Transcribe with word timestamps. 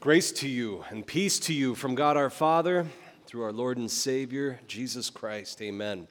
Grace 0.00 0.30
to 0.30 0.48
you 0.48 0.84
and 0.90 1.06
peace 1.06 1.38
to 1.38 1.54
you 1.54 1.74
from 1.74 1.94
God 1.94 2.16
our 2.16 2.28
Father 2.28 2.86
through 3.26 3.42
our 3.42 3.52
Lord 3.52 3.78
and 3.78 3.90
Savior, 3.90 4.60
Jesus 4.68 5.08
Christ. 5.08 5.60
Amen. 5.62 6.06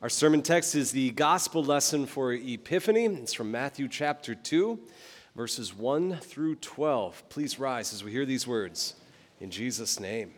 Our 0.00 0.08
sermon 0.08 0.42
text 0.42 0.74
is 0.74 0.92
the 0.92 1.10
gospel 1.10 1.62
lesson 1.62 2.06
for 2.06 2.32
Epiphany. 2.32 3.06
It's 3.06 3.34
from 3.34 3.50
Matthew 3.50 3.88
chapter 3.88 4.34
2, 4.34 4.78
verses 5.34 5.74
1 5.74 6.18
through 6.18 6.54
12. 6.56 7.28
Please 7.28 7.58
rise 7.58 7.92
as 7.92 8.04
we 8.04 8.12
hear 8.12 8.24
these 8.24 8.46
words 8.46 8.94
in 9.40 9.50
Jesus' 9.50 9.98
name. 9.98 10.32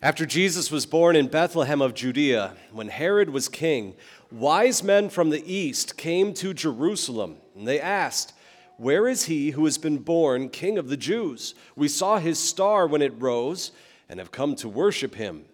After 0.00 0.24
Jesus 0.24 0.70
was 0.70 0.86
born 0.86 1.16
in 1.16 1.26
Bethlehem 1.26 1.82
of 1.82 1.92
Judea, 1.92 2.54
when 2.72 2.88
Herod 2.88 3.30
was 3.30 3.48
king, 3.48 3.94
wise 4.30 4.82
men 4.82 5.10
from 5.10 5.30
the 5.30 5.52
east 5.52 5.96
came 5.96 6.32
to 6.34 6.54
Jerusalem, 6.54 7.36
and 7.56 7.66
they 7.66 7.80
asked, 7.80 8.32
Where 8.80 9.06
is 9.06 9.24
he 9.24 9.50
who 9.50 9.66
has 9.66 9.76
been 9.76 9.98
born 9.98 10.48
king 10.48 10.78
of 10.78 10.88
the 10.88 10.96
Jews? 10.96 11.54
We 11.76 11.86
saw 11.86 12.16
his 12.16 12.38
star 12.38 12.86
when 12.86 13.02
it 13.02 13.12
rose, 13.20 13.72
and 14.08 14.18
have 14.18 14.32
come 14.32 14.56
to 14.56 14.70
worship 14.70 15.16
him. 15.16 15.44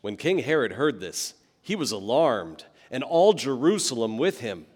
When 0.00 0.16
King 0.16 0.38
Herod 0.38 0.74
heard 0.74 1.00
this, 1.00 1.34
he 1.60 1.74
was 1.74 1.90
alarmed, 1.90 2.66
and 2.88 3.02
all 3.02 3.32
Jerusalem 3.32 4.16
with 4.16 4.38
him. 4.38 4.66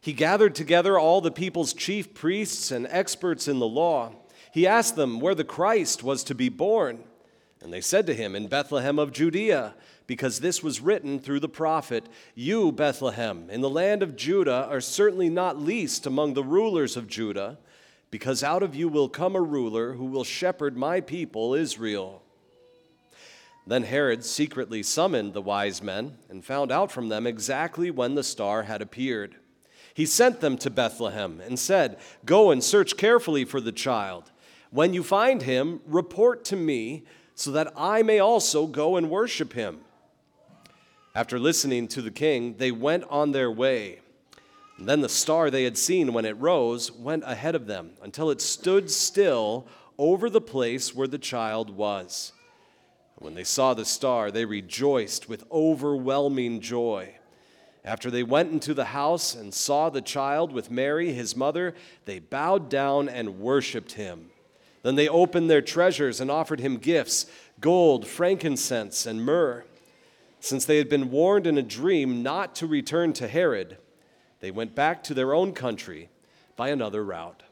He 0.00 0.12
gathered 0.12 0.54
together 0.54 0.96
all 0.96 1.20
the 1.20 1.32
people's 1.32 1.72
chief 1.72 2.14
priests 2.14 2.70
and 2.70 2.86
experts 2.88 3.48
in 3.48 3.58
the 3.58 3.66
law. 3.66 4.12
He 4.52 4.64
asked 4.64 4.94
them 4.94 5.18
where 5.18 5.34
the 5.34 5.42
Christ 5.42 6.04
was 6.04 6.22
to 6.22 6.36
be 6.36 6.50
born. 6.50 7.02
And 7.64 7.72
they 7.72 7.80
said 7.80 8.06
to 8.06 8.14
him, 8.14 8.36
In 8.36 8.46
Bethlehem 8.46 8.98
of 8.98 9.10
Judea, 9.10 9.74
because 10.06 10.38
this 10.38 10.62
was 10.62 10.82
written 10.82 11.18
through 11.18 11.40
the 11.40 11.48
prophet 11.48 12.04
You, 12.34 12.70
Bethlehem, 12.70 13.48
in 13.48 13.62
the 13.62 13.70
land 13.70 14.02
of 14.02 14.16
Judah, 14.16 14.68
are 14.70 14.82
certainly 14.82 15.30
not 15.30 15.58
least 15.58 16.04
among 16.04 16.34
the 16.34 16.44
rulers 16.44 16.94
of 16.94 17.08
Judah, 17.08 17.58
because 18.10 18.44
out 18.44 18.62
of 18.62 18.74
you 18.74 18.86
will 18.88 19.08
come 19.08 19.34
a 19.34 19.40
ruler 19.40 19.94
who 19.94 20.04
will 20.04 20.24
shepherd 20.24 20.76
my 20.76 21.00
people, 21.00 21.54
Israel. 21.54 22.22
Then 23.66 23.84
Herod 23.84 24.26
secretly 24.26 24.82
summoned 24.82 25.32
the 25.32 25.40
wise 25.40 25.82
men 25.82 26.18
and 26.28 26.44
found 26.44 26.70
out 26.70 26.92
from 26.92 27.08
them 27.08 27.26
exactly 27.26 27.90
when 27.90 28.14
the 28.14 28.22
star 28.22 28.64
had 28.64 28.82
appeared. 28.82 29.36
He 29.94 30.04
sent 30.04 30.40
them 30.40 30.58
to 30.58 30.68
Bethlehem 30.68 31.40
and 31.40 31.58
said, 31.58 31.98
Go 32.26 32.50
and 32.50 32.62
search 32.62 32.98
carefully 32.98 33.46
for 33.46 33.60
the 33.60 33.72
child. 33.72 34.32
When 34.70 34.92
you 34.92 35.02
find 35.02 35.40
him, 35.40 35.80
report 35.86 36.44
to 36.46 36.56
me 36.56 37.04
so 37.34 37.50
that 37.52 37.72
I 37.76 38.02
may 38.02 38.18
also 38.18 38.66
go 38.66 38.96
and 38.96 39.10
worship 39.10 39.52
him. 39.52 39.80
After 41.14 41.38
listening 41.38 41.88
to 41.88 42.02
the 42.02 42.10
king, 42.10 42.56
they 42.58 42.72
went 42.72 43.04
on 43.08 43.32
their 43.32 43.50
way. 43.50 44.00
And 44.78 44.88
then 44.88 45.00
the 45.00 45.08
star 45.08 45.50
they 45.50 45.64
had 45.64 45.78
seen 45.78 46.12
when 46.12 46.24
it 46.24 46.40
rose 46.40 46.90
went 46.90 47.22
ahead 47.24 47.54
of 47.54 47.66
them 47.66 47.92
until 48.02 48.30
it 48.30 48.40
stood 48.40 48.90
still 48.90 49.66
over 49.98 50.28
the 50.28 50.40
place 50.40 50.94
where 50.94 51.06
the 51.06 51.18
child 51.18 51.70
was. 51.70 52.32
When 53.16 53.34
they 53.34 53.44
saw 53.44 53.74
the 53.74 53.84
star, 53.84 54.30
they 54.30 54.44
rejoiced 54.44 55.28
with 55.28 55.44
overwhelming 55.52 56.60
joy. 56.60 57.14
After 57.84 58.10
they 58.10 58.22
went 58.22 58.50
into 58.50 58.74
the 58.74 58.86
house 58.86 59.34
and 59.34 59.54
saw 59.54 59.90
the 59.90 60.02
child 60.02 60.52
with 60.52 60.70
Mary, 60.70 61.12
his 61.12 61.36
mother, 61.36 61.74
they 62.06 62.18
bowed 62.18 62.68
down 62.68 63.08
and 63.08 63.38
worshiped 63.38 63.92
him. 63.92 64.30
Then 64.84 64.96
they 64.96 65.08
opened 65.08 65.48
their 65.48 65.62
treasures 65.62 66.20
and 66.20 66.30
offered 66.30 66.60
him 66.60 66.76
gifts 66.76 67.26
gold, 67.58 68.06
frankincense, 68.06 69.06
and 69.06 69.24
myrrh. 69.24 69.64
Since 70.40 70.66
they 70.66 70.76
had 70.76 70.90
been 70.90 71.10
warned 71.10 71.46
in 71.46 71.56
a 71.56 71.62
dream 71.62 72.22
not 72.22 72.54
to 72.56 72.66
return 72.66 73.14
to 73.14 73.26
Herod, 73.26 73.78
they 74.40 74.50
went 74.50 74.74
back 74.74 75.02
to 75.04 75.14
their 75.14 75.32
own 75.32 75.52
country 75.52 76.10
by 76.54 76.68
another 76.68 77.02
route. 77.02 77.42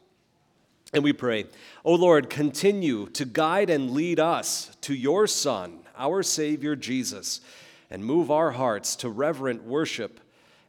And 0.93 1.03
we 1.03 1.11
pray, 1.11 1.45
O 1.83 1.95
Lord, 1.95 2.29
continue 2.29 3.07
to 3.07 3.25
guide 3.25 3.71
and 3.71 3.91
lead 3.91 4.19
us 4.19 4.75
to 4.81 4.93
your 4.93 5.25
Son, 5.25 5.79
our 5.97 6.21
Savior 6.21 6.75
Jesus, 6.75 7.41
and 7.89 8.05
move 8.05 8.29
our 8.29 8.51
hearts 8.51 8.95
to 8.97 9.09
reverent 9.09 9.63
worship 9.63 10.19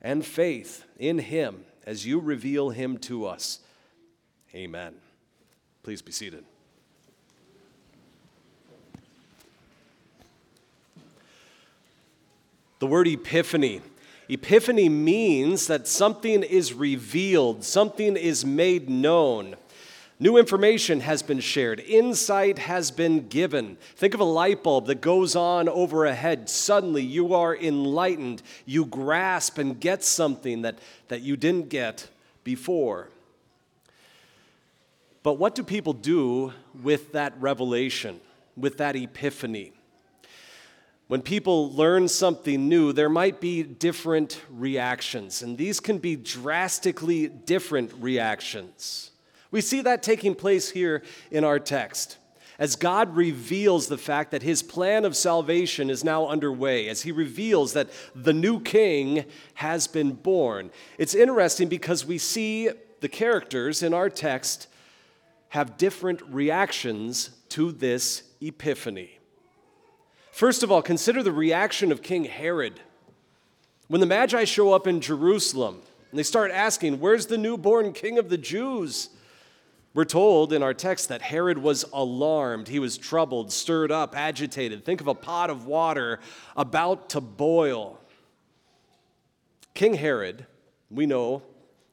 and 0.00 0.24
faith 0.24 0.86
in 0.98 1.18
him 1.18 1.66
as 1.84 2.06
you 2.06 2.20
reveal 2.20 2.70
him 2.70 2.96
to 2.98 3.26
us. 3.26 3.58
Amen. 4.54 4.94
Please 5.82 6.00
be 6.00 6.12
seated. 6.12 6.46
The 12.84 12.90
word 12.90 13.08
epiphany. 13.08 13.80
Epiphany 14.28 14.90
means 14.90 15.68
that 15.68 15.88
something 15.88 16.42
is 16.42 16.74
revealed, 16.74 17.64
something 17.64 18.14
is 18.14 18.44
made 18.44 18.90
known. 18.90 19.56
New 20.20 20.36
information 20.36 21.00
has 21.00 21.22
been 21.22 21.40
shared, 21.40 21.80
insight 21.80 22.58
has 22.58 22.90
been 22.90 23.28
given. 23.28 23.78
Think 23.96 24.12
of 24.12 24.20
a 24.20 24.24
light 24.24 24.62
bulb 24.62 24.84
that 24.88 25.00
goes 25.00 25.34
on 25.34 25.66
over 25.66 26.04
a 26.04 26.14
head. 26.14 26.50
Suddenly 26.50 27.02
you 27.02 27.32
are 27.32 27.56
enlightened. 27.56 28.42
You 28.66 28.84
grasp 28.84 29.56
and 29.56 29.80
get 29.80 30.04
something 30.04 30.60
that, 30.60 30.78
that 31.08 31.22
you 31.22 31.38
didn't 31.38 31.70
get 31.70 32.10
before. 32.44 33.08
But 35.22 35.38
what 35.38 35.54
do 35.54 35.62
people 35.62 35.94
do 35.94 36.52
with 36.82 37.12
that 37.12 37.32
revelation, 37.40 38.20
with 38.58 38.76
that 38.76 38.94
epiphany? 38.94 39.72
When 41.06 41.20
people 41.20 41.70
learn 41.72 42.08
something 42.08 42.68
new, 42.68 42.92
there 42.92 43.10
might 43.10 43.40
be 43.40 43.62
different 43.62 44.40
reactions, 44.48 45.42
and 45.42 45.58
these 45.58 45.78
can 45.78 45.98
be 45.98 46.16
drastically 46.16 47.28
different 47.28 47.92
reactions. 47.98 49.10
We 49.50 49.60
see 49.60 49.82
that 49.82 50.02
taking 50.02 50.34
place 50.34 50.70
here 50.70 51.02
in 51.30 51.44
our 51.44 51.58
text. 51.58 52.16
As 52.58 52.76
God 52.76 53.16
reveals 53.16 53.88
the 53.88 53.98
fact 53.98 54.30
that 54.30 54.42
his 54.42 54.62
plan 54.62 55.04
of 55.04 55.14
salvation 55.14 55.90
is 55.90 56.04
now 56.04 56.26
underway, 56.26 56.88
as 56.88 57.02
he 57.02 57.12
reveals 57.12 57.72
that 57.74 57.90
the 58.14 58.32
new 58.32 58.60
king 58.60 59.24
has 59.54 59.86
been 59.86 60.12
born. 60.12 60.70
It's 60.96 61.14
interesting 61.14 61.68
because 61.68 62.06
we 62.06 62.16
see 62.16 62.70
the 63.00 63.08
characters 63.08 63.82
in 63.82 63.92
our 63.92 64.08
text 64.08 64.68
have 65.48 65.76
different 65.76 66.22
reactions 66.22 67.30
to 67.50 67.72
this 67.72 68.22
epiphany. 68.40 69.18
First 70.34 70.64
of 70.64 70.72
all, 70.72 70.82
consider 70.82 71.22
the 71.22 71.30
reaction 71.30 71.92
of 71.92 72.02
King 72.02 72.24
Herod. 72.24 72.80
When 73.86 74.00
the 74.00 74.06
Magi 74.06 74.42
show 74.42 74.72
up 74.72 74.88
in 74.88 75.00
Jerusalem 75.00 75.80
and 76.10 76.18
they 76.18 76.24
start 76.24 76.50
asking, 76.50 76.98
Where's 76.98 77.26
the 77.26 77.38
newborn 77.38 77.92
king 77.92 78.18
of 78.18 78.28
the 78.28 78.36
Jews? 78.36 79.10
We're 79.94 80.04
told 80.04 80.52
in 80.52 80.60
our 80.60 80.74
text 80.74 81.08
that 81.10 81.22
Herod 81.22 81.58
was 81.58 81.84
alarmed. 81.92 82.66
He 82.66 82.80
was 82.80 82.98
troubled, 82.98 83.52
stirred 83.52 83.92
up, 83.92 84.16
agitated. 84.16 84.84
Think 84.84 85.00
of 85.00 85.06
a 85.06 85.14
pot 85.14 85.50
of 85.50 85.66
water 85.66 86.18
about 86.56 87.10
to 87.10 87.20
boil. 87.20 88.00
King 89.72 89.94
Herod, 89.94 90.46
we 90.90 91.06
know, 91.06 91.44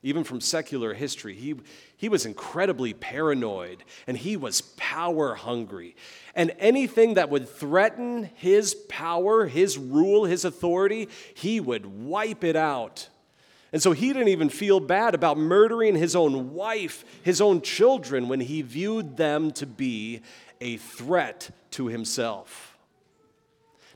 even 0.02 0.24
from 0.24 0.42
secular 0.42 0.96
history, 0.96 1.36
he, 1.36 1.58
he 2.02 2.10
was 2.10 2.26
incredibly 2.26 2.96
paranoid 2.96 3.84
and 4.08 4.18
he 4.18 4.36
was 4.36 4.62
power 4.76 5.36
hungry. 5.36 5.96
And 6.34 6.52
anything 6.58 7.14
that 7.14 7.30
would 7.30 7.48
threaten 7.48 8.32
his 8.34 8.74
power, 8.74 9.46
his 9.46 9.78
rule, 9.78 10.26
his 10.26 10.44
authority, 10.44 11.10
he 11.36 11.60
would 11.60 11.86
wipe 11.86 12.44
it 12.44 12.56
out. 12.56 13.08
And 13.72 13.84
so 13.84 13.92
he 13.92 14.08
didn't 14.08 14.30
even 14.30 14.50
feel 14.50 14.80
bad 14.80 15.14
about 15.14 15.38
murdering 15.38 15.96
his 15.96 16.16
own 16.16 16.56
wife, 16.56 17.06
his 17.22 17.40
own 17.40 17.62
children, 17.62 18.28
when 18.28 18.40
he 18.40 18.64
viewed 18.64 19.16
them 19.18 19.52
to 19.52 19.68
be 19.68 20.22
a 20.60 20.78
threat 20.78 21.52
to 21.72 21.86
himself. 21.86 22.80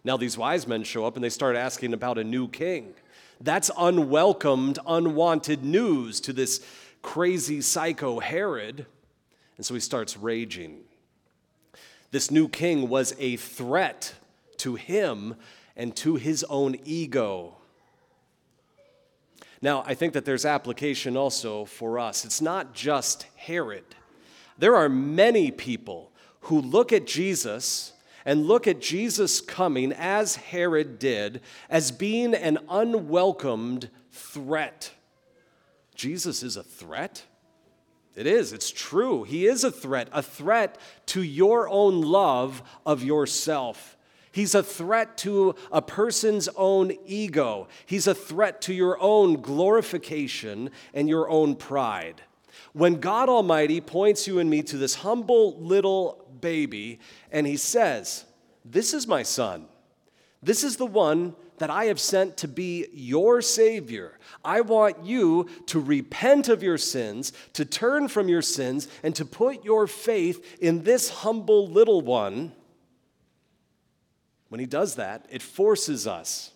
Now, 0.04 0.16
these 0.16 0.38
wise 0.38 0.68
men 0.68 0.84
show 0.84 1.08
up 1.08 1.16
and 1.16 1.24
they 1.24 1.30
start 1.30 1.56
asking 1.56 1.92
about 1.92 2.20
a 2.20 2.24
new 2.24 2.50
king. 2.50 2.94
That's 3.42 3.72
unwelcomed, 3.76 4.78
unwanted 4.86 5.66
news 5.66 6.22
to 6.22 6.34
this 6.34 6.64
crazy 7.06 7.62
psycho 7.62 8.20
Herod. 8.20 8.88
And 9.58 9.66
so 9.66 9.76
he 9.76 9.80
starts 9.80 10.18
raging. 10.18 10.80
This 12.10 12.32
new 12.32 12.50
king 12.50 12.90
was 12.90 13.16
a 13.20 13.38
threat 13.38 14.16
to 14.58 14.76
him 14.76 15.36
and 15.78 15.96
to 15.98 16.16
his 16.16 16.44
own 16.46 16.76
ego. 16.84 17.58
Now, 19.62 19.84
I 19.86 19.94
think 19.94 20.14
that 20.14 20.26
there's 20.26 20.46
application 20.46 21.16
also 21.16 21.66
for 21.66 22.00
us. 22.00 22.26
It's 22.26 22.42
not 22.42 22.74
just 22.74 23.28
Herod. 23.36 23.86
There 24.58 24.76
are 24.76 24.90
many 24.90 25.52
people 25.52 26.12
who 26.42 26.60
look 26.60 26.92
at 26.92 27.06
Jesus 27.06 27.94
and 28.26 28.48
look 28.48 28.68
at 28.68 28.82
Jesus 28.82 29.42
coming, 29.42 29.94
as 29.94 30.38
Herod 30.38 30.98
did, 30.98 31.42
as 31.70 31.92
being 31.92 32.34
an 32.34 32.58
unwelcomed 32.68 33.90
threat. 34.12 34.92
Jesus 35.96 36.44
is 36.44 36.58
a 36.58 36.64
threat? 36.64 37.24
It 38.16 38.28
is, 38.28 38.54
it's 38.54 38.72
true. 38.72 39.24
He 39.24 39.46
is 39.46 39.64
a 39.64 39.72
threat, 39.72 40.08
a 40.12 40.22
threat 40.22 40.78
to 41.08 41.22
your 41.22 41.68
own 41.70 42.02
love 42.02 42.64
of 42.86 43.04
yourself. 43.04 43.98
He's 44.32 44.56
a 44.56 44.64
threat 44.64 45.18
to 45.20 45.56
a 45.72 45.82
person's 45.82 46.50
own 46.56 46.92
ego. 47.06 47.68
He's 47.86 48.08
a 48.08 48.16
threat 48.16 48.62
to 48.64 48.74
your 48.74 48.98
own 49.02 49.42
glorification 49.42 50.72
and 50.94 51.08
your 51.08 51.30
own 51.30 51.56
pride. 51.56 52.22
when 52.74 52.96
God 53.00 53.30
Almighty 53.30 53.80
points 53.80 54.28
you 54.28 54.40
and 54.40 54.50
me 54.50 54.62
to 54.64 54.78
this 54.78 54.96
humble 54.96 55.58
little 55.60 56.26
baby 56.42 57.00
and 57.32 57.48
he 57.48 57.58
says, 57.58 58.26
This 58.64 58.94
is 58.94 59.08
my 59.08 59.24
son. 59.24 59.68
This 60.44 60.64
is 60.64 60.76
the 60.78 60.86
one 60.86 61.36
that 61.58 61.70
I 61.70 61.86
have 61.86 62.00
sent 62.00 62.38
to 62.38 62.48
be 62.48 62.88
your 62.94 63.42
Savior. 63.42 64.18
I 64.44 64.62
want 64.62 65.06
you 65.06 65.50
to 65.68 65.80
repent 65.80 66.50
of 66.50 66.62
your 66.62 66.78
sins, 66.78 67.34
to 67.54 67.66
turn 67.66 68.08
from 68.08 68.28
your 68.28 68.42
sins, 68.42 68.88
and 69.04 69.16
to 69.16 69.26
put 69.26 69.64
your 69.64 69.88
faith 69.88 70.58
in 70.62 70.84
this 70.84 71.10
humble 71.10 71.68
little 71.68 72.02
one. 72.02 72.52
When 74.50 74.60
he 74.60 74.66
does 74.66 74.96
that, 74.96 75.26
it 75.30 75.42
forces 75.42 76.08
us. 76.08 76.52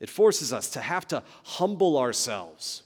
It 0.00 0.08
forces 0.08 0.52
us 0.52 0.70
to 0.70 0.80
have 0.80 1.06
to 1.08 1.22
humble 1.44 1.98
ourselves, 1.98 2.82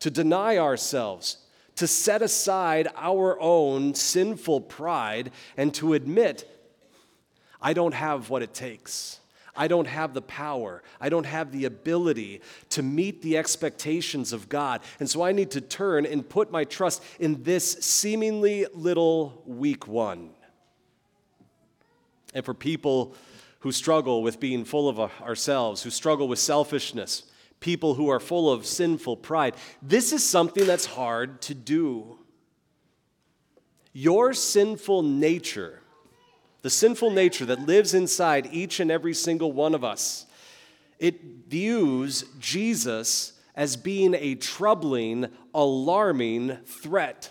to 0.00 0.10
deny 0.10 0.58
ourselves, 0.58 1.38
to 1.76 1.86
set 1.88 2.22
aside 2.22 2.88
our 2.94 3.38
own 3.40 3.94
sinful 3.94 4.60
pride 4.62 5.32
and 5.56 5.74
to 5.74 5.94
admit, 5.94 6.48
I 7.60 7.72
don't 7.72 7.94
have 7.94 8.30
what 8.30 8.42
it 8.42 8.54
takes. 8.54 9.18
I 9.56 9.68
don't 9.68 9.86
have 9.86 10.14
the 10.14 10.22
power. 10.22 10.82
I 11.00 11.08
don't 11.08 11.26
have 11.26 11.52
the 11.52 11.64
ability 11.64 12.40
to 12.70 12.82
meet 12.82 13.22
the 13.22 13.36
expectations 13.36 14.32
of 14.32 14.48
God. 14.48 14.80
And 15.00 15.08
so 15.08 15.22
I 15.22 15.32
need 15.32 15.50
to 15.52 15.60
turn 15.60 16.06
and 16.06 16.28
put 16.28 16.50
my 16.50 16.64
trust 16.64 17.02
in 17.18 17.42
this 17.42 17.72
seemingly 17.72 18.66
little 18.74 19.42
weak 19.46 19.86
one. 19.86 20.30
And 22.34 22.44
for 22.44 22.54
people 22.54 23.14
who 23.60 23.72
struggle 23.72 24.22
with 24.22 24.40
being 24.40 24.64
full 24.64 24.88
of 24.88 24.98
ourselves, 25.00 25.82
who 25.82 25.90
struggle 25.90 26.28
with 26.28 26.38
selfishness, 26.38 27.22
people 27.60 27.94
who 27.94 28.10
are 28.10 28.20
full 28.20 28.52
of 28.52 28.66
sinful 28.66 29.16
pride. 29.16 29.54
This 29.80 30.12
is 30.12 30.22
something 30.22 30.66
that's 30.66 30.84
hard 30.84 31.40
to 31.42 31.54
do. 31.54 32.18
Your 33.94 34.34
sinful 34.34 35.02
nature, 35.02 35.80
the 36.64 36.70
sinful 36.70 37.10
nature 37.10 37.44
that 37.44 37.60
lives 37.60 37.92
inside 37.92 38.48
each 38.50 38.80
and 38.80 38.90
every 38.90 39.12
single 39.12 39.52
one 39.52 39.74
of 39.74 39.84
us, 39.84 40.24
it 40.98 41.20
views 41.46 42.24
Jesus 42.40 43.34
as 43.54 43.76
being 43.76 44.14
a 44.14 44.34
troubling, 44.36 45.26
alarming 45.54 46.56
threat 46.64 47.30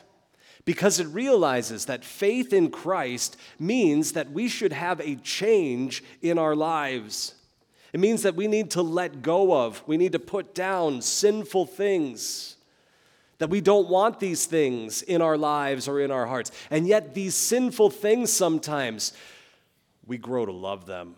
because 0.65 0.99
it 0.99 1.07
realizes 1.07 1.85
that 1.85 2.05
faith 2.05 2.53
in 2.53 2.69
Christ 2.69 3.35
means 3.57 4.11
that 4.11 4.31
we 4.31 4.47
should 4.47 4.71
have 4.71 4.99
a 4.99 5.15
change 5.15 6.03
in 6.21 6.37
our 6.37 6.55
lives. 6.55 7.33
It 7.91 7.99
means 7.99 8.21
that 8.21 8.35
we 8.35 8.47
need 8.47 8.69
to 8.71 8.83
let 8.83 9.23
go 9.23 9.51
of, 9.65 9.81
we 9.87 9.97
need 9.97 10.11
to 10.11 10.19
put 10.19 10.53
down 10.53 11.01
sinful 11.01 11.65
things. 11.65 12.57
That 13.43 13.49
we 13.49 13.59
don't 13.59 13.89
want 13.89 14.21
these 14.21 14.45
things 14.45 15.01
in 15.01 15.21
our 15.21 15.37
lives 15.37 15.89
or 15.89 15.99
in 15.99 16.11
our 16.11 16.25
hearts. 16.25 16.49
And 16.71 16.87
yet, 16.87 17.13
these 17.13 17.35
sinful 17.35 17.89
things 17.89 18.31
sometimes, 18.31 19.11
we 20.07 20.17
grow 20.17 20.45
to 20.45 20.53
love 20.53 20.85
them. 20.85 21.15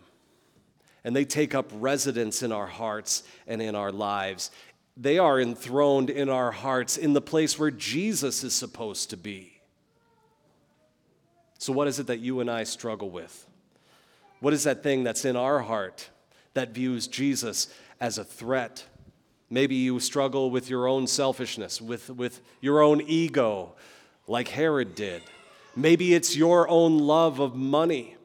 And 1.04 1.14
they 1.14 1.24
take 1.24 1.54
up 1.54 1.70
residence 1.72 2.42
in 2.42 2.50
our 2.50 2.66
hearts 2.66 3.22
and 3.46 3.62
in 3.62 3.76
our 3.76 3.92
lives. 3.92 4.50
They 4.96 5.20
are 5.20 5.40
enthroned 5.40 6.10
in 6.10 6.28
our 6.28 6.50
hearts 6.50 6.96
in 6.96 7.12
the 7.12 7.20
place 7.20 7.60
where 7.60 7.70
Jesus 7.70 8.42
is 8.42 8.54
supposed 8.54 9.10
to 9.10 9.16
be. 9.16 9.60
So, 11.58 11.72
what 11.72 11.86
is 11.86 12.00
it 12.00 12.08
that 12.08 12.18
you 12.18 12.40
and 12.40 12.50
I 12.50 12.64
struggle 12.64 13.08
with? 13.08 13.46
What 14.40 14.52
is 14.52 14.64
that 14.64 14.82
thing 14.82 15.04
that's 15.04 15.24
in 15.24 15.36
our 15.36 15.60
heart 15.60 16.10
that 16.54 16.70
views 16.70 17.06
Jesus 17.06 17.68
as 18.00 18.18
a 18.18 18.24
threat? 18.24 18.84
Maybe 19.48 19.76
you 19.76 20.00
struggle 20.00 20.50
with 20.50 20.68
your 20.68 20.88
own 20.88 21.06
selfishness, 21.06 21.80
with, 21.80 22.10
with 22.10 22.40
your 22.60 22.82
own 22.82 23.00
ego, 23.02 23.74
like 24.26 24.48
Herod 24.48 24.94
did. 24.94 25.22
Maybe 25.76 26.14
it's 26.14 26.36
your 26.36 26.68
own 26.68 26.98
love 26.98 27.38
of 27.38 27.54
money, 27.54 28.16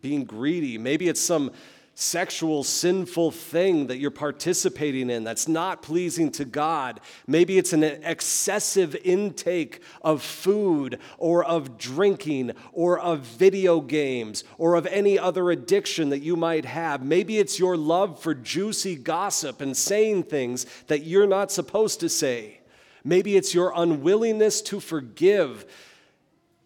being 0.00 0.24
greedy. 0.24 0.78
Maybe 0.78 1.08
it's 1.08 1.20
some 1.20 1.50
sexual 1.94 2.64
sinful 2.64 3.30
thing 3.30 3.86
that 3.86 3.98
you're 3.98 4.10
participating 4.10 5.10
in 5.10 5.24
that's 5.24 5.46
not 5.46 5.82
pleasing 5.82 6.30
to 6.32 6.44
God. 6.44 7.00
Maybe 7.26 7.56
it's 7.56 7.72
an 7.72 7.84
excessive 7.84 8.96
intake 9.04 9.80
of 10.02 10.22
food 10.22 10.98
or 11.18 11.44
of 11.44 11.78
drinking 11.78 12.52
or 12.72 12.98
of 12.98 13.20
video 13.20 13.80
games 13.80 14.42
or 14.58 14.74
of 14.74 14.86
any 14.86 15.18
other 15.18 15.50
addiction 15.50 16.08
that 16.10 16.20
you 16.20 16.36
might 16.36 16.64
have. 16.64 17.04
Maybe 17.04 17.38
it's 17.38 17.58
your 17.58 17.76
love 17.76 18.20
for 18.20 18.34
juicy 18.34 18.96
gossip 18.96 19.60
and 19.60 19.76
saying 19.76 20.24
things 20.24 20.66
that 20.88 21.04
you're 21.04 21.26
not 21.26 21.52
supposed 21.52 22.00
to 22.00 22.08
say. 22.08 22.60
Maybe 23.04 23.36
it's 23.36 23.54
your 23.54 23.72
unwillingness 23.76 24.62
to 24.62 24.80
forgive 24.80 25.66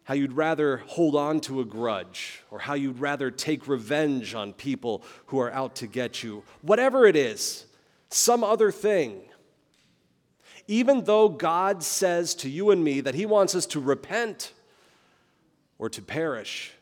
how 0.08 0.14
you'd 0.14 0.32
rather 0.32 0.78
hold 0.86 1.14
on 1.14 1.38
to 1.38 1.60
a 1.60 1.64
grudge, 1.66 2.42
or 2.50 2.60
how 2.60 2.72
you'd 2.72 2.98
rather 2.98 3.30
take 3.30 3.68
revenge 3.68 4.34
on 4.34 4.54
people 4.54 5.02
who 5.26 5.38
are 5.38 5.52
out 5.52 5.74
to 5.74 5.86
get 5.86 6.22
you. 6.22 6.42
Whatever 6.62 7.04
it 7.04 7.14
is, 7.14 7.66
some 8.08 8.42
other 8.42 8.72
thing. 8.72 9.20
Even 10.66 11.04
though 11.04 11.28
God 11.28 11.82
says 11.82 12.34
to 12.36 12.48
you 12.48 12.70
and 12.70 12.82
me 12.82 13.02
that 13.02 13.14
He 13.14 13.26
wants 13.26 13.54
us 13.54 13.66
to 13.66 13.80
repent 13.80 14.54
or 15.78 15.90
to 15.90 16.00
perish, 16.00 16.72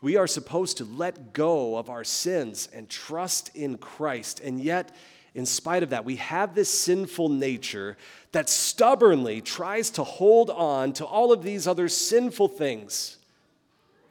we 0.00 0.16
are 0.16 0.28
supposed 0.28 0.76
to 0.76 0.84
let 0.84 1.32
go 1.32 1.76
of 1.76 1.90
our 1.90 2.04
sins 2.04 2.68
and 2.72 2.88
trust 2.88 3.50
in 3.56 3.76
Christ. 3.78 4.38
And 4.38 4.60
yet, 4.60 4.94
in 5.38 5.46
spite 5.46 5.84
of 5.84 5.90
that, 5.90 6.04
we 6.04 6.16
have 6.16 6.56
this 6.56 6.68
sinful 6.68 7.28
nature 7.28 7.96
that 8.32 8.48
stubbornly 8.48 9.40
tries 9.40 9.88
to 9.90 10.02
hold 10.02 10.50
on 10.50 10.92
to 10.94 11.06
all 11.06 11.32
of 11.32 11.44
these 11.44 11.68
other 11.68 11.88
sinful 11.88 12.48
things. 12.48 13.18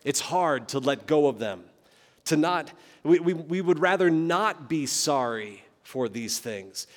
It's 0.05 0.21
hard 0.21 0.69
to 0.69 0.79
let 0.79 1.05
go 1.05 1.27
of 1.27 1.37
them, 1.37 1.65
to 2.25 2.37
not, 2.37 2.71
we, 3.03 3.19
we, 3.19 3.33
we 3.33 3.59
would 3.59 3.79
rather 3.79 4.09
not 4.09 4.69
be 4.69 4.85
sorry 4.85 5.65
for 5.83 6.07
these 6.07 6.39
things. 6.39 6.87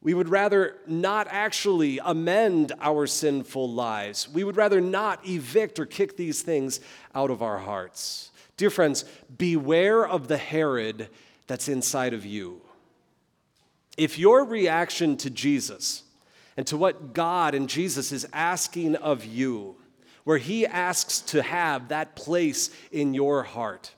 We 0.00 0.14
would 0.14 0.28
rather 0.28 0.76
not 0.86 1.26
actually 1.28 1.98
amend 1.98 2.70
our 2.80 3.08
sinful 3.08 3.72
lives. 3.72 4.28
We 4.28 4.44
would 4.44 4.56
rather 4.56 4.80
not 4.80 5.26
evict 5.26 5.80
or 5.80 5.84
kick 5.84 6.16
these 6.16 6.42
things 6.42 6.78
out 7.12 7.32
of 7.32 7.42
our 7.42 7.58
hearts. 7.58 8.30
Dear 8.56 8.70
friends, 8.70 9.04
beware 9.36 10.06
of 10.06 10.28
the 10.28 10.38
Herod 10.38 11.08
that's 11.48 11.66
inside 11.66 12.14
of 12.14 12.24
you. 12.24 12.60
If 14.00 14.18
your 14.18 14.46
reaction 14.46 15.18
to 15.18 15.28
Jesus 15.28 16.04
and 16.56 16.66
to 16.68 16.78
what 16.78 17.12
God 17.12 17.54
and 17.54 17.68
Jesus 17.68 18.12
is 18.12 18.26
asking 18.32 18.96
of 18.96 19.26
you, 19.26 19.76
where 20.24 20.38
He 20.38 20.66
asks 20.66 21.20
to 21.20 21.42
have 21.42 21.88
that 21.88 22.16
place 22.16 22.70
in 22.90 23.12
your 23.12 23.42
heart, 23.42 23.92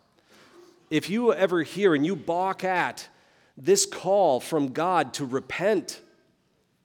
if 0.90 1.09
you 1.09 1.32
ever 1.32 1.62
hear 1.62 1.94
and 1.94 2.04
you 2.04 2.16
balk 2.16 2.64
at 2.64 3.06
this 3.56 3.87
call 3.87 4.40
from 4.40 4.73
God 4.73 5.14
to 5.14 5.25
repent, 5.25 6.00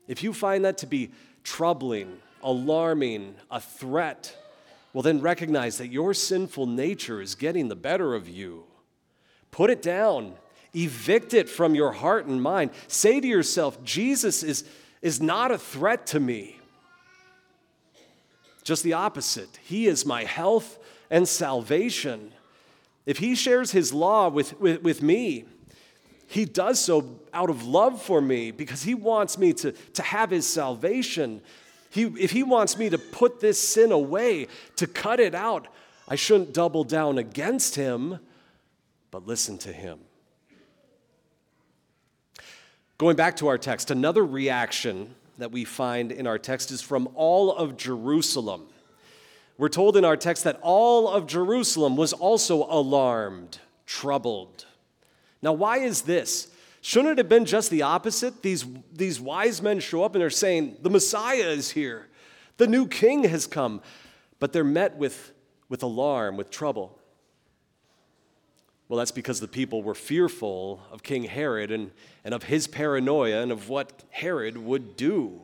if 0.08 0.22
you 0.22 0.32
find 0.32 0.64
that 0.66 0.78
to 0.78 0.86
be 0.86 1.10
troubling, 1.44 2.20
alarming, 2.44 3.34
a 3.50 3.60
threat, 3.60 4.38
well, 4.94 5.02
then 5.02 5.22
recognize 5.22 5.80
that 5.80 5.88
your 5.88 6.14
sinful 6.14 6.68
nature 6.68 7.20
is 7.20 7.34
getting 7.34 7.68
the 7.68 7.76
better 7.76 8.14
of 8.14 8.30
you. 8.30 8.66
Put 9.50 9.72
it 9.72 9.82
down 9.82 10.36
Evict 10.78 11.34
it 11.34 11.50
from 11.50 11.74
your 11.74 11.92
heart 11.92 12.28
and 12.28 12.42
mind. 12.42 12.70
Say 12.88 13.20
to 13.20 13.28
yourself, 13.28 13.84
Jesus 13.84 14.44
is, 14.44 14.64
is 15.02 15.20
not 15.20 15.50
a 15.50 15.58
threat 15.58 16.06
to 16.08 16.20
me. 16.20 16.60
Just 18.64 18.84
the 18.84 18.94
opposite. 18.94 19.58
He 19.64 19.88
is 19.88 20.06
my 20.06 20.24
health 20.24 20.78
and 21.10 21.28
salvation. 21.28 22.32
If 23.08 23.18
He 23.18 23.34
shares 23.34 23.72
His 23.72 23.92
law 23.92 24.30
with, 24.30 24.60
with, 24.60 24.84
with 24.84 25.02
me, 25.02 25.46
He 26.28 26.46
does 26.46 26.80
so 26.80 27.22
out 27.34 27.50
of 27.50 27.66
love 27.66 28.00
for 28.00 28.22
me 28.22 28.52
because 28.52 28.84
He 28.84 28.94
wants 28.94 29.38
me 29.38 29.54
to, 29.54 29.72
to 29.72 30.02
have 30.04 30.30
His 30.30 30.48
salvation. 30.48 31.42
He, 31.90 32.04
if 32.04 32.30
He 32.30 32.44
wants 32.44 32.78
me 32.78 32.90
to 32.92 33.00
put 33.00 33.40
this 33.40 33.58
sin 33.58 33.92
away, 33.92 34.48
to 34.76 34.86
cut 34.86 35.20
it 35.20 35.34
out, 35.34 35.68
I 36.08 36.16
shouldn't 36.16 36.54
double 36.54 36.84
down 36.84 37.18
against 37.18 37.74
Him, 37.74 38.20
but 39.10 39.26
listen 39.26 39.58
to 39.60 39.74
Him. 39.74 40.00
Going 42.98 43.16
back 43.16 43.36
to 43.38 43.48
our 43.48 43.60
text, 43.60 43.92
another 43.92 44.26
reaction 44.26 45.14
that 45.38 45.52
we 45.52 45.66
find 45.66 46.12
in 46.12 46.26
our 46.26 46.40
text 46.40 46.72
is 46.72 46.82
from 46.82 47.08
all 47.14 47.54
of 47.56 47.78
Jerusalem. 47.78 48.66
We're 49.60 49.70
told 49.70 49.98
in 49.98 50.06
our 50.06 50.18
text 50.18 50.46
that 50.46 50.60
all 50.64 51.08
of 51.08 51.28
Jerusalem 51.28 51.96
was 51.96 52.12
also 52.12 52.64
alarmed, 52.64 53.60
troubled. 53.86 54.66
Now, 55.44 55.54
why 55.54 55.78
is 55.78 56.02
this? 56.02 56.48
Shouldn't 56.82 57.12
it 57.12 57.18
have 57.20 57.30
been 57.30 57.46
just 57.46 57.70
the 57.70 57.84
opposite? 57.84 58.42
These, 58.42 58.66
these 58.92 59.20
wise 59.20 59.62
men 59.62 59.80
show 59.80 60.04
up 60.04 60.16
and 60.16 60.22
they're 60.24 60.32
saying, 60.32 60.78
The 60.82 60.90
Messiah 60.90 61.50
is 61.50 61.70
here, 61.70 62.08
the 62.58 62.66
new 62.66 62.88
king 62.88 63.26
has 63.26 63.46
come. 63.46 63.82
But 64.40 64.54
they're 64.54 64.64
met 64.64 64.98
with, 64.98 65.34
with 65.70 65.84
alarm, 65.84 66.36
with 66.36 66.50
trouble. 66.50 66.97
Well, 68.90 68.98
that's 68.98 69.12
because 69.12 69.40
the 69.40 69.48
people 69.48 69.84
were 69.84 69.96
fearful 69.96 70.82
of 70.92 71.04
King 71.04 71.26
Herod 71.26 71.72
and, 71.72 71.92
and 72.24 72.34
of 72.34 72.44
his 72.44 72.68
paranoia 72.68 73.42
and 73.42 73.52
of 73.52 73.68
what 73.68 74.04
Herod 74.10 74.58
would 74.58 74.96
do. 74.96 75.42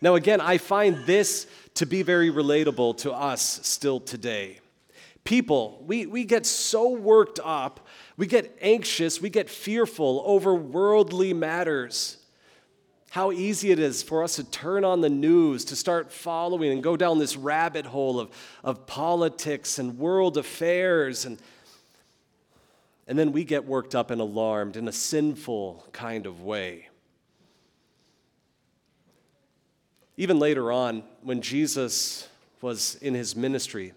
Now, 0.00 0.14
again, 0.14 0.40
I 0.40 0.58
find 0.58 1.04
this 1.04 1.46
to 1.74 1.86
be 1.86 2.02
very 2.02 2.30
relatable 2.30 2.98
to 2.98 3.12
us 3.12 3.60
still 3.62 4.00
today. 4.00 4.60
People, 5.24 5.82
we, 5.86 6.06
we 6.06 6.24
get 6.24 6.46
so 6.46 6.90
worked 6.90 7.40
up, 7.44 7.86
we 8.16 8.26
get 8.26 8.56
anxious, 8.62 9.20
we 9.20 9.28
get 9.28 9.50
fearful 9.50 10.22
over 10.24 10.54
worldly 10.54 11.34
matters. 11.34 12.18
How 13.10 13.32
easy 13.32 13.70
it 13.70 13.78
is 13.78 14.02
for 14.02 14.22
us 14.22 14.36
to 14.36 14.44
turn 14.44 14.84
on 14.84 15.00
the 15.00 15.10
news, 15.10 15.64
to 15.66 15.76
start 15.76 16.12
following 16.12 16.70
and 16.70 16.82
go 16.82 16.96
down 16.96 17.18
this 17.18 17.36
rabbit 17.36 17.86
hole 17.86 18.20
of, 18.20 18.30
of 18.62 18.86
politics 18.86 19.78
and 19.78 19.98
world 19.98 20.36
affairs. 20.36 21.24
And, 21.24 21.38
and 23.06 23.18
then 23.18 23.32
we 23.32 23.44
get 23.44 23.64
worked 23.64 23.94
up 23.94 24.10
and 24.10 24.20
alarmed 24.20 24.76
in 24.76 24.88
a 24.88 24.92
sinful 24.92 25.86
kind 25.92 26.26
of 26.26 26.42
way. 26.42 26.88
Even 30.16 30.38
later 30.38 30.72
on, 30.72 31.04
when 31.22 31.42
Jesus 31.42 32.28
was 32.60 32.96
in 32.96 33.14
his 33.14 33.36
ministry, 33.36 33.92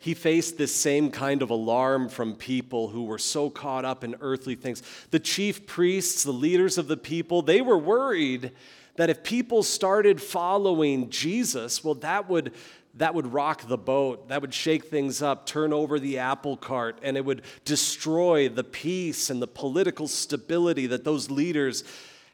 he 0.00 0.14
faced 0.14 0.56
this 0.56 0.74
same 0.74 1.10
kind 1.10 1.42
of 1.42 1.50
alarm 1.50 2.08
from 2.08 2.34
people 2.34 2.88
who 2.88 3.04
were 3.04 3.18
so 3.18 3.50
caught 3.50 3.84
up 3.84 4.04
in 4.04 4.16
earthly 4.20 4.54
things. 4.54 4.82
The 5.10 5.18
chief 5.18 5.66
priests, 5.66 6.22
the 6.22 6.32
leaders 6.32 6.78
of 6.78 6.88
the 6.88 6.96
people, 6.96 7.42
they 7.42 7.60
were 7.60 7.78
worried 7.78 8.52
that 8.96 9.10
if 9.10 9.22
people 9.22 9.62
started 9.62 10.20
following 10.20 11.10
Jesus, 11.10 11.84
well, 11.84 11.94
that 11.94 12.28
would, 12.28 12.52
that 12.94 13.14
would 13.14 13.32
rock 13.32 13.68
the 13.68 13.78
boat, 13.78 14.28
that 14.28 14.40
would 14.40 14.54
shake 14.54 14.86
things 14.86 15.22
up, 15.22 15.46
turn 15.46 15.72
over 15.72 16.00
the 16.00 16.18
apple 16.18 16.56
cart, 16.56 16.98
and 17.02 17.16
it 17.16 17.24
would 17.24 17.42
destroy 17.64 18.48
the 18.48 18.64
peace 18.64 19.30
and 19.30 19.40
the 19.40 19.46
political 19.46 20.08
stability 20.08 20.86
that 20.86 21.04
those 21.04 21.30
leaders 21.30 21.84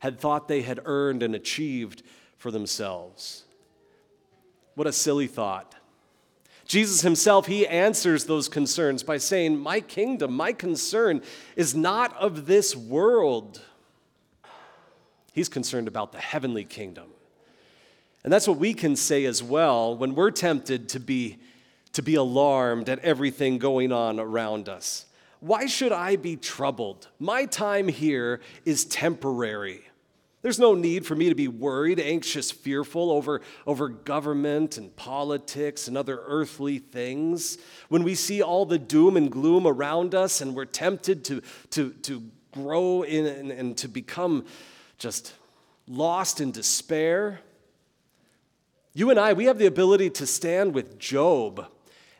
had 0.01 0.19
thought 0.19 0.49
they 0.49 0.63
had 0.63 0.81
earned 0.85 1.23
and 1.23 1.35
achieved 1.35 2.03
for 2.39 2.51
themselves. 2.51 3.45
What 4.75 4.87
a 4.87 4.93
silly 4.93 5.27
thought. 5.27 5.75
Jesus 6.67 7.03
himself, 7.03 7.47
he 7.47 7.67
answers 7.67 8.25
those 8.25 8.49
concerns 8.49 9.03
by 9.03 9.19
saying, 9.19 9.59
My 9.59 9.81
kingdom, 9.81 10.33
my 10.33 10.53
concern 10.53 11.23
is 11.57 11.75
not 11.75 12.17
of 12.17 12.47
this 12.47 12.75
world. 12.75 13.61
He's 15.33 15.49
concerned 15.49 15.89
about 15.89 16.13
the 16.13 16.19
heavenly 16.19 16.65
kingdom. 16.65 17.09
And 18.25 18.33
that's 18.33 18.49
what 18.49 18.59
we 18.59 18.73
can 18.73 18.97
say 18.97 19.27
as 19.27 19.43
well 19.43 19.97
when 19.97 20.15
we're 20.15 20.31
tempted 20.31 20.89
to 20.91 21.01
be, 21.01 21.39
to 21.93 22.03
be 22.03 22.15
alarmed 22.15 22.89
at 22.89 22.99
everything 23.01 23.59
going 23.59 23.93
on 23.93 24.19
around 24.19 24.69
us. 24.69 25.05
Why 25.41 25.67
should 25.67 25.93
I 25.93 26.17
be 26.17 26.37
troubled? 26.37 27.09
My 27.19 27.45
time 27.45 27.89
here 27.89 28.41
is 28.65 28.87
temporary. 28.87 29.83
There's 30.41 30.59
no 30.59 30.75
need 30.75 31.07
for 31.07 31.15
me 31.15 31.29
to 31.29 31.35
be 31.35 31.49
worried, 31.49 32.01
anxious, 32.01 32.51
fearful 32.51 33.11
over, 33.11 33.43
over 33.67 33.89
government 33.89 34.79
and 34.79 34.95
politics 34.95 35.87
and 35.89 35.97
other 35.97 36.21
earthly 36.27 36.79
things. 36.79 37.59
When 37.89 38.05
we 38.05 38.15
see 38.15 38.43
all 38.43 38.65
the 38.65 38.79
doom 38.79 39.19
and 39.19 39.31
gloom 39.31 39.67
around 39.67 40.15
us 40.15 40.41
and 40.41 40.55
we're 40.55 40.65
tempted 40.65 41.25
to, 41.27 41.43
to, 41.71 41.91
to 41.93 42.23
grow 42.53 43.03
in 43.03 43.27
and, 43.27 43.51
and 43.51 43.77
to 43.79 43.89
become 43.89 44.45
just 44.99 45.35
lost 45.87 46.41
in 46.41 46.53
despair, 46.53 47.41
you 48.95 49.11
and 49.11 49.19
I, 49.19 49.33
we 49.33 49.47
have 49.47 49.59
the 49.59 49.67
ability 49.67 50.11
to 50.11 50.27
stand 50.27 50.73
with 50.73 50.99
Job 50.99 51.67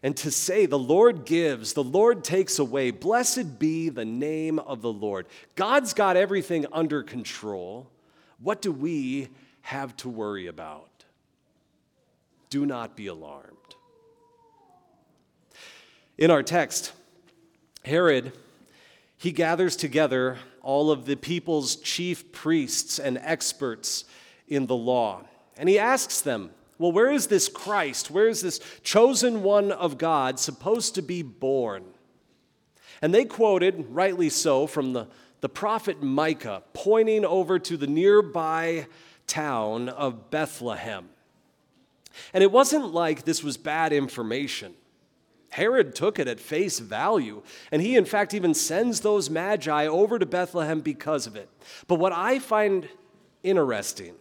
and 0.03 0.17
to 0.19 0.31
say, 0.31 0.67
The 0.67 0.79
Lord 0.79 1.25
gives, 1.25 1.73
the 1.73 1.85
Lord 1.85 2.25
takes 2.25 2.59
away. 2.59 2.91
Blessed 2.91 3.61
be 3.61 3.89
the 3.89 4.05
name 4.05 4.59
of 4.59 4.83
the 4.83 4.93
Lord. 4.93 5.27
God's 5.55 5.95
got 5.95 6.17
everything 6.17 6.67
under 6.73 7.05
control. 7.05 7.89
What 8.41 8.61
do 8.61 8.73
we 8.73 9.29
have 9.63 9.97
to 9.99 10.09
worry 10.09 10.49
about? 10.49 10.91
Do 12.51 12.67
not 12.67 12.97
be 12.97 13.07
alarmed. 13.07 13.51
In 16.19 16.31
our 16.31 16.43
text, 16.43 16.93
Herod, 17.85 18.33
he 19.17 19.33
gathers 19.33 19.77
together 19.77 20.39
all 20.61 20.91
of 20.91 21.07
the 21.07 21.17
people's 21.17 21.77
chief 21.77 22.33
priests 22.33 22.99
and 22.99 23.17
experts 23.19 24.05
in 24.49 24.67
the 24.67 24.77
law. 24.77 25.23
And 25.57 25.69
he 25.69 25.79
asks 25.79 26.21
them, 26.21 26.51
Well, 26.79 26.93
where 26.93 27.11
is 27.11 27.29
this 27.29 27.49
Christ? 27.49 28.11
Where 28.11 28.29
is 28.29 28.41
this 28.41 28.61
chosen 28.83 29.43
one 29.43 29.73
of 29.73 29.99
God 29.99 30.39
supposed 30.39 30.95
to 30.97 31.03
be 31.03 31.23
born? 31.23 31.85
And 33.01 33.15
they 33.15 33.25
quoted, 33.25 33.87
rightly 33.91 34.29
so, 34.31 34.67
from 34.67 34.93
the 34.93 35.09
the 35.45 35.49
prophet 35.51 36.03
Micah 36.03 36.63
pointing 36.73 37.23
over 37.23 37.59
to 37.59 37.77
the 37.77 37.87
nearby 37.87 38.87
town 39.27 39.91
of 39.91 40.31
Bethlehem. 40.31 41.11
And 42.33 42.43
it 42.43 42.51
wasn't 42.51 42.95
like 42.95 43.25
this 43.25 43.45
was 43.45 43.59
bad 43.59 43.93
information. 43.93 44.73
Herod 45.51 45.95
took 45.95 46.19
it 46.19 46.29
at 46.29 46.41
face 46.41 46.79
value, 46.79 47.43
and 47.71 47.83
he, 47.83 47.95
in 47.95 48.07
fact, 48.07 48.33
even 48.33 48.55
sends 48.55 49.01
those 49.01 49.29
magi 49.29 49.87
over 49.87 50.19
to 50.19 50.25
Bethlehem 50.25 50.81
because 50.81 51.27
of 51.27 51.37
it. 51.37 51.51
But 51.89 51.97
what 51.97 52.15
I 52.15 52.39
find 52.39 52.89
interesting 53.43 54.15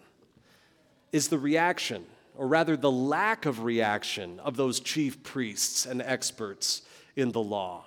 is 1.14 1.30
the 1.30 1.40
reaction, 1.40 2.06
or 2.36 2.48
rather 2.48 2.76
the 2.76 2.92
lack 2.92 3.46
of 3.46 3.64
reaction, 3.64 4.40
of 4.40 4.58
those 4.58 4.80
chief 4.80 5.24
priests 5.24 5.86
and 5.86 6.02
experts 6.02 6.82
in 7.16 7.32
the 7.32 7.42
law 7.42 7.86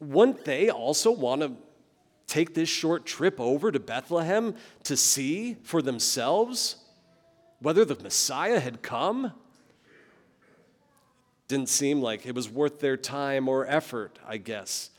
wouldn't 0.00 0.44
they 0.44 0.70
also 0.70 1.10
want 1.10 1.42
to 1.42 1.52
take 2.26 2.54
this 2.54 2.68
short 2.68 3.04
trip 3.04 3.38
over 3.38 3.70
to 3.70 3.78
Bethlehem 3.78 4.54
to 4.84 4.96
see 4.96 5.56
for 5.62 5.82
themselves 5.82 6.76
whether 7.60 7.84
the 7.84 8.02
Messiah 8.02 8.60
had 8.60 8.82
come? 8.82 9.32
Didn't 11.48 11.68
seem 11.68 12.00
like 12.00 12.24
it 12.24 12.34
was 12.34 12.48
worth 12.48 12.80
their 12.80 12.96
time 12.96 13.48
or 13.48 13.66
effort, 13.66 14.18
I 14.26 14.38
guess. 14.38 14.90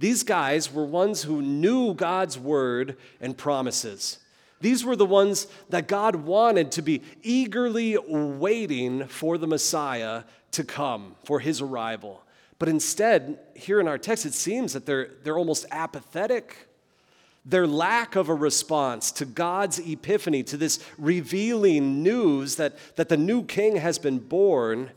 These 0.00 0.22
guys 0.22 0.72
were 0.72 0.84
ones 0.84 1.22
who 1.22 1.42
knew 1.42 1.94
God's 1.94 2.38
word 2.38 2.96
and 3.20 3.36
promises. 3.36 4.18
These 4.60 4.84
were 4.84 4.96
the 4.96 5.06
ones 5.06 5.46
that 5.68 5.86
God 5.86 6.16
wanted 6.16 6.72
to 6.72 6.82
be 6.82 7.02
eagerly 7.22 7.96
waiting 7.96 9.06
for 9.06 9.38
the 9.38 9.46
Messiah 9.46 10.24
to 10.52 10.64
come, 10.64 11.14
for 11.24 11.40
his 11.40 11.60
arrival. 11.60 12.22
But 12.58 12.68
instead, 12.68 13.38
here 13.54 13.78
in 13.80 13.86
our 13.86 13.98
text, 13.98 14.26
it 14.26 14.34
seems 14.34 14.72
that 14.72 14.84
they're, 14.84 15.10
they're 15.22 15.38
almost 15.38 15.66
apathetic. 15.70 16.68
Their 17.44 17.66
lack 17.66 18.16
of 18.16 18.28
a 18.28 18.34
response 18.34 19.12
to 19.12 19.24
God's 19.24 19.78
epiphany, 19.78 20.42
to 20.44 20.56
this 20.56 20.80
revealing 20.98 22.02
news 22.02 22.56
that, 22.56 22.76
that 22.96 23.08
the 23.08 23.16
new 23.16 23.44
king 23.44 23.76
has 23.76 23.98
been 23.98 24.18
born, 24.18 24.90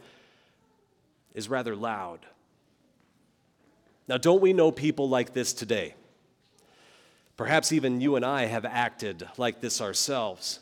is 1.36 1.50
rather 1.50 1.76
loud. 1.76 2.26
Now, 4.08 4.18
don't 4.18 4.42
we 4.42 4.54
know 4.54 4.72
people 4.72 5.08
like 5.08 5.34
this 5.34 5.54
today? 5.54 5.94
Perhaps 7.42 7.72
even 7.72 8.02
you 8.02 8.18
and 8.18 8.24
I 8.24 8.46
have 8.46 8.66
acted 8.66 9.28
like 9.36 9.62
this 9.62 9.82
ourselves. 9.82 10.60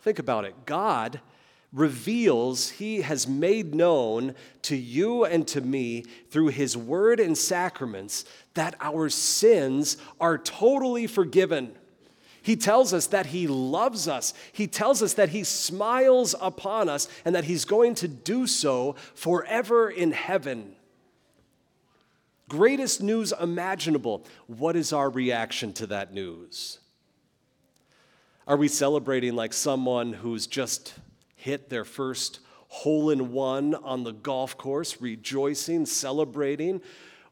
Think 0.00 0.18
about 0.18 0.46
it. 0.46 0.64
God 0.64 1.20
reveals 1.74 2.70
he 2.70 3.02
has 3.02 3.28
made 3.28 3.74
known 3.74 4.34
to 4.62 4.76
you 4.76 5.26
and 5.26 5.46
to 5.48 5.60
me 5.60 6.06
through 6.30 6.46
his 6.46 6.74
word 6.74 7.20
and 7.20 7.36
sacraments 7.36 8.24
that 8.54 8.74
our 8.80 9.10
sins 9.10 9.98
are 10.18 10.38
totally 10.38 11.06
forgiven. 11.06 11.74
He 12.40 12.56
tells 12.56 12.94
us 12.94 13.08
that 13.08 13.26
he 13.26 13.46
loves 13.46 14.08
us. 14.08 14.32
He 14.54 14.66
tells 14.66 15.02
us 15.02 15.12
that 15.12 15.28
he 15.28 15.44
smiles 15.44 16.34
upon 16.40 16.88
us 16.88 17.10
and 17.26 17.34
that 17.34 17.44
he's 17.44 17.66
going 17.66 17.94
to 17.96 18.08
do 18.08 18.46
so 18.46 18.94
forever 19.14 19.90
in 19.90 20.12
heaven. 20.12 20.73
Greatest 22.54 23.02
news 23.02 23.32
imaginable. 23.32 24.24
What 24.46 24.76
is 24.76 24.92
our 24.92 25.10
reaction 25.10 25.72
to 25.72 25.88
that 25.88 26.14
news? 26.14 26.78
Are 28.46 28.56
we 28.56 28.68
celebrating 28.68 29.34
like 29.34 29.52
someone 29.52 30.12
who's 30.12 30.46
just 30.46 30.94
hit 31.34 31.68
their 31.68 31.84
first 31.84 32.38
hole 32.68 33.10
in 33.10 33.32
one 33.32 33.74
on 33.74 34.04
the 34.04 34.12
golf 34.12 34.56
course, 34.56 35.00
rejoicing, 35.00 35.84
celebrating? 35.84 36.80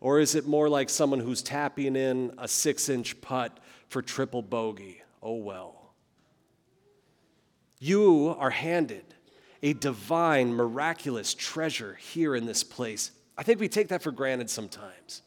Or 0.00 0.18
is 0.18 0.34
it 0.34 0.48
more 0.48 0.68
like 0.68 0.90
someone 0.90 1.20
who's 1.20 1.40
tapping 1.40 1.94
in 1.94 2.34
a 2.36 2.48
six 2.48 2.88
inch 2.88 3.20
putt 3.20 3.60
for 3.86 4.02
triple 4.02 4.42
bogey? 4.42 5.02
Oh 5.22 5.36
well. 5.36 5.92
You 7.78 8.34
are 8.36 8.50
handed 8.50 9.04
a 9.62 9.72
divine, 9.72 10.52
miraculous 10.52 11.32
treasure 11.32 11.94
here 11.94 12.34
in 12.34 12.44
this 12.44 12.64
place. 12.64 13.12
I 13.36 13.42
think 13.42 13.60
we 13.60 13.68
take 13.68 13.88
that 13.88 14.02
for 14.02 14.12
granted 14.12 14.50
sometimes. 14.50 15.22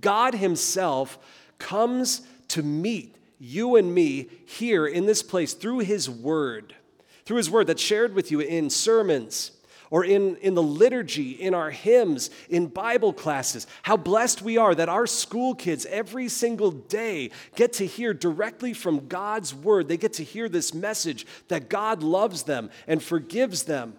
God 0.00 0.34
Himself 0.34 1.18
comes 1.58 2.22
to 2.48 2.62
meet 2.62 3.16
you 3.38 3.76
and 3.76 3.94
me 3.94 4.28
here 4.46 4.86
in 4.86 5.06
this 5.06 5.22
place 5.22 5.52
through 5.52 5.80
His 5.80 6.08
Word 6.08 6.74
through 7.26 7.36
His 7.36 7.50
Word 7.50 7.66
that's 7.66 7.82
shared 7.82 8.14
with 8.14 8.30
you 8.30 8.40
in 8.40 8.70
sermons 8.70 9.50
or 9.90 10.04
in, 10.04 10.36
in 10.36 10.54
the 10.54 10.62
liturgy, 10.62 11.32
in 11.32 11.54
our 11.54 11.70
hymns, 11.70 12.30
in 12.48 12.66
Bible 12.66 13.12
classes. 13.12 13.66
How 13.82 13.96
blessed 13.96 14.42
we 14.42 14.56
are 14.56 14.74
that 14.74 14.88
our 14.88 15.06
school 15.06 15.54
kids 15.54 15.86
every 15.86 16.28
single 16.28 16.70
day 16.72 17.30
get 17.54 17.74
to 17.74 17.86
hear 17.86 18.12
directly 18.12 18.72
from 18.72 19.06
God's 19.06 19.54
word. 19.54 19.86
They 19.86 19.96
get 19.96 20.14
to 20.14 20.24
hear 20.24 20.48
this 20.48 20.74
message 20.74 21.26
that 21.48 21.68
God 21.68 22.02
loves 22.02 22.44
them 22.44 22.70
and 22.88 23.02
forgives 23.02 23.64
them. 23.64 23.94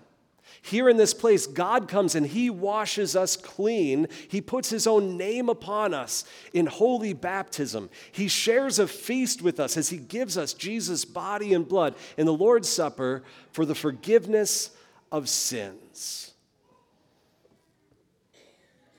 Here 0.61 0.89
in 0.89 0.97
this 0.97 1.13
place, 1.13 1.47
God 1.47 1.87
comes 1.87 2.15
and 2.15 2.25
He 2.25 2.49
washes 2.49 3.15
us 3.15 3.35
clean. 3.35 4.07
He 4.27 4.41
puts 4.41 4.69
His 4.69 4.87
own 4.87 5.17
name 5.17 5.49
upon 5.49 5.93
us 5.93 6.25
in 6.53 6.65
holy 6.65 7.13
baptism. 7.13 7.89
He 8.11 8.27
shares 8.27 8.79
a 8.79 8.87
feast 8.87 9.41
with 9.41 9.59
us 9.59 9.77
as 9.77 9.89
He 9.89 9.97
gives 9.97 10.37
us 10.37 10.53
Jesus' 10.53 11.05
body 11.05 11.53
and 11.53 11.67
blood 11.67 11.95
in 12.17 12.25
the 12.25 12.33
Lord's 12.33 12.69
Supper 12.69 13.23
for 13.51 13.65
the 13.65 13.75
forgiveness 13.75 14.71
of 15.11 15.29
sins. 15.29 16.33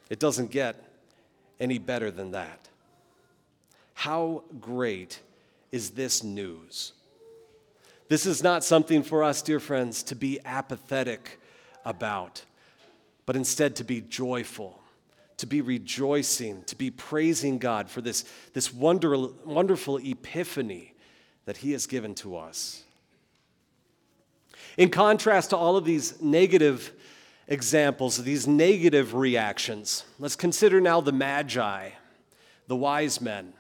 It 0.09 0.19
doesn't 0.19 0.51
get 0.51 0.83
any 1.61 1.79
better 1.79 2.11
than 2.11 2.31
that. 2.33 2.69
How 3.95 4.45
great 4.61 5.21
is 5.73 5.91
this 5.91 6.23
news? 6.23 6.93
This 8.09 8.25
is 8.25 8.43
not 8.43 8.65
something 8.65 9.03
for 9.03 9.23
us, 9.23 9.43
dear 9.43 9.61
friends, 9.61 10.03
to 10.05 10.15
be 10.15 10.41
apathetic 10.45 11.39
about, 11.89 12.45
but 13.27 13.35
instead 13.35 13.75
to 13.77 13.85
be 13.85 14.01
joyful, 14.03 14.79
to 15.39 15.47
be 15.47 15.63
rejoicing, 15.63 16.63
to 16.65 16.77
be 16.77 16.91
praising 16.91 17.59
God 17.59 17.89
for 17.89 18.03
this, 18.03 18.25
this 18.53 18.73
wonder, 18.73 19.17
wonderful 19.45 19.97
epiphany 19.97 20.95
that 21.47 21.57
He 21.57 21.73
has 21.73 21.87
given 21.87 22.15
to 22.17 22.37
us. 22.37 22.83
In 24.77 24.91
contrast 24.91 25.51
to 25.51 25.57
all 25.57 25.77
of 25.77 25.85
these 25.85 26.21
negative 26.21 26.93
examples, 27.49 28.23
these 28.23 28.47
negative 28.47 29.15
reactions, 29.15 30.05
let's 30.19 30.37
consider 30.37 30.81
now 30.81 31.01
the 31.01 31.13
Magi, 31.13 31.91
the 32.67 32.77
wise 32.77 33.21
men. 33.21 33.55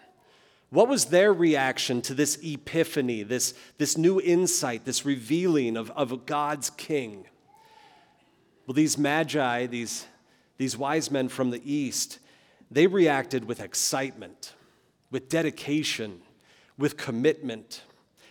What 0.70 0.88
was 0.88 1.06
their 1.06 1.32
reaction 1.32 2.02
to 2.02 2.14
this 2.14 2.38
epiphany, 2.42 3.22
this, 3.22 3.54
this 3.78 3.96
new 3.96 4.20
insight, 4.20 4.84
this 4.84 5.06
revealing 5.06 5.78
of, 5.78 5.90
of 5.92 6.26
God's 6.26 6.68
king? 6.68 7.24
Well, 8.68 8.74
these 8.74 8.98
Magi, 8.98 9.64
these, 9.64 10.04
these 10.58 10.76
wise 10.76 11.10
men 11.10 11.30
from 11.30 11.48
the 11.48 11.62
East, 11.64 12.18
they 12.70 12.86
reacted 12.86 13.46
with 13.46 13.60
excitement, 13.60 14.52
with 15.10 15.30
dedication, 15.30 16.20
with 16.76 16.98
commitment. 16.98 17.80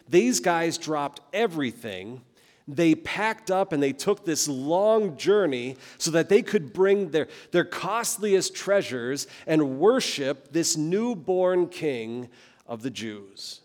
These 0.07 0.39
guys 0.39 0.77
dropped 0.77 1.21
everything 1.33 2.21
they 2.67 2.93
packed 2.93 3.49
up 3.49 3.73
and 3.73 3.81
they 3.81 3.93
took 3.93 4.25
this 4.25 4.47
long 4.47 5.17
journey 5.17 5.75
so 5.97 6.11
that 6.11 6.29
they 6.29 6.43
could 6.43 6.71
bring 6.71 7.09
their, 7.09 7.29
their 7.51 7.65
costliest 7.65 8.53
treasures 8.53 9.25
and 9.47 9.79
worship 9.79 10.51
this 10.51 10.77
newborn 10.77 11.67
king 11.67 12.29
of 12.67 12.83
the 12.83 12.91
Jews. 12.91 13.61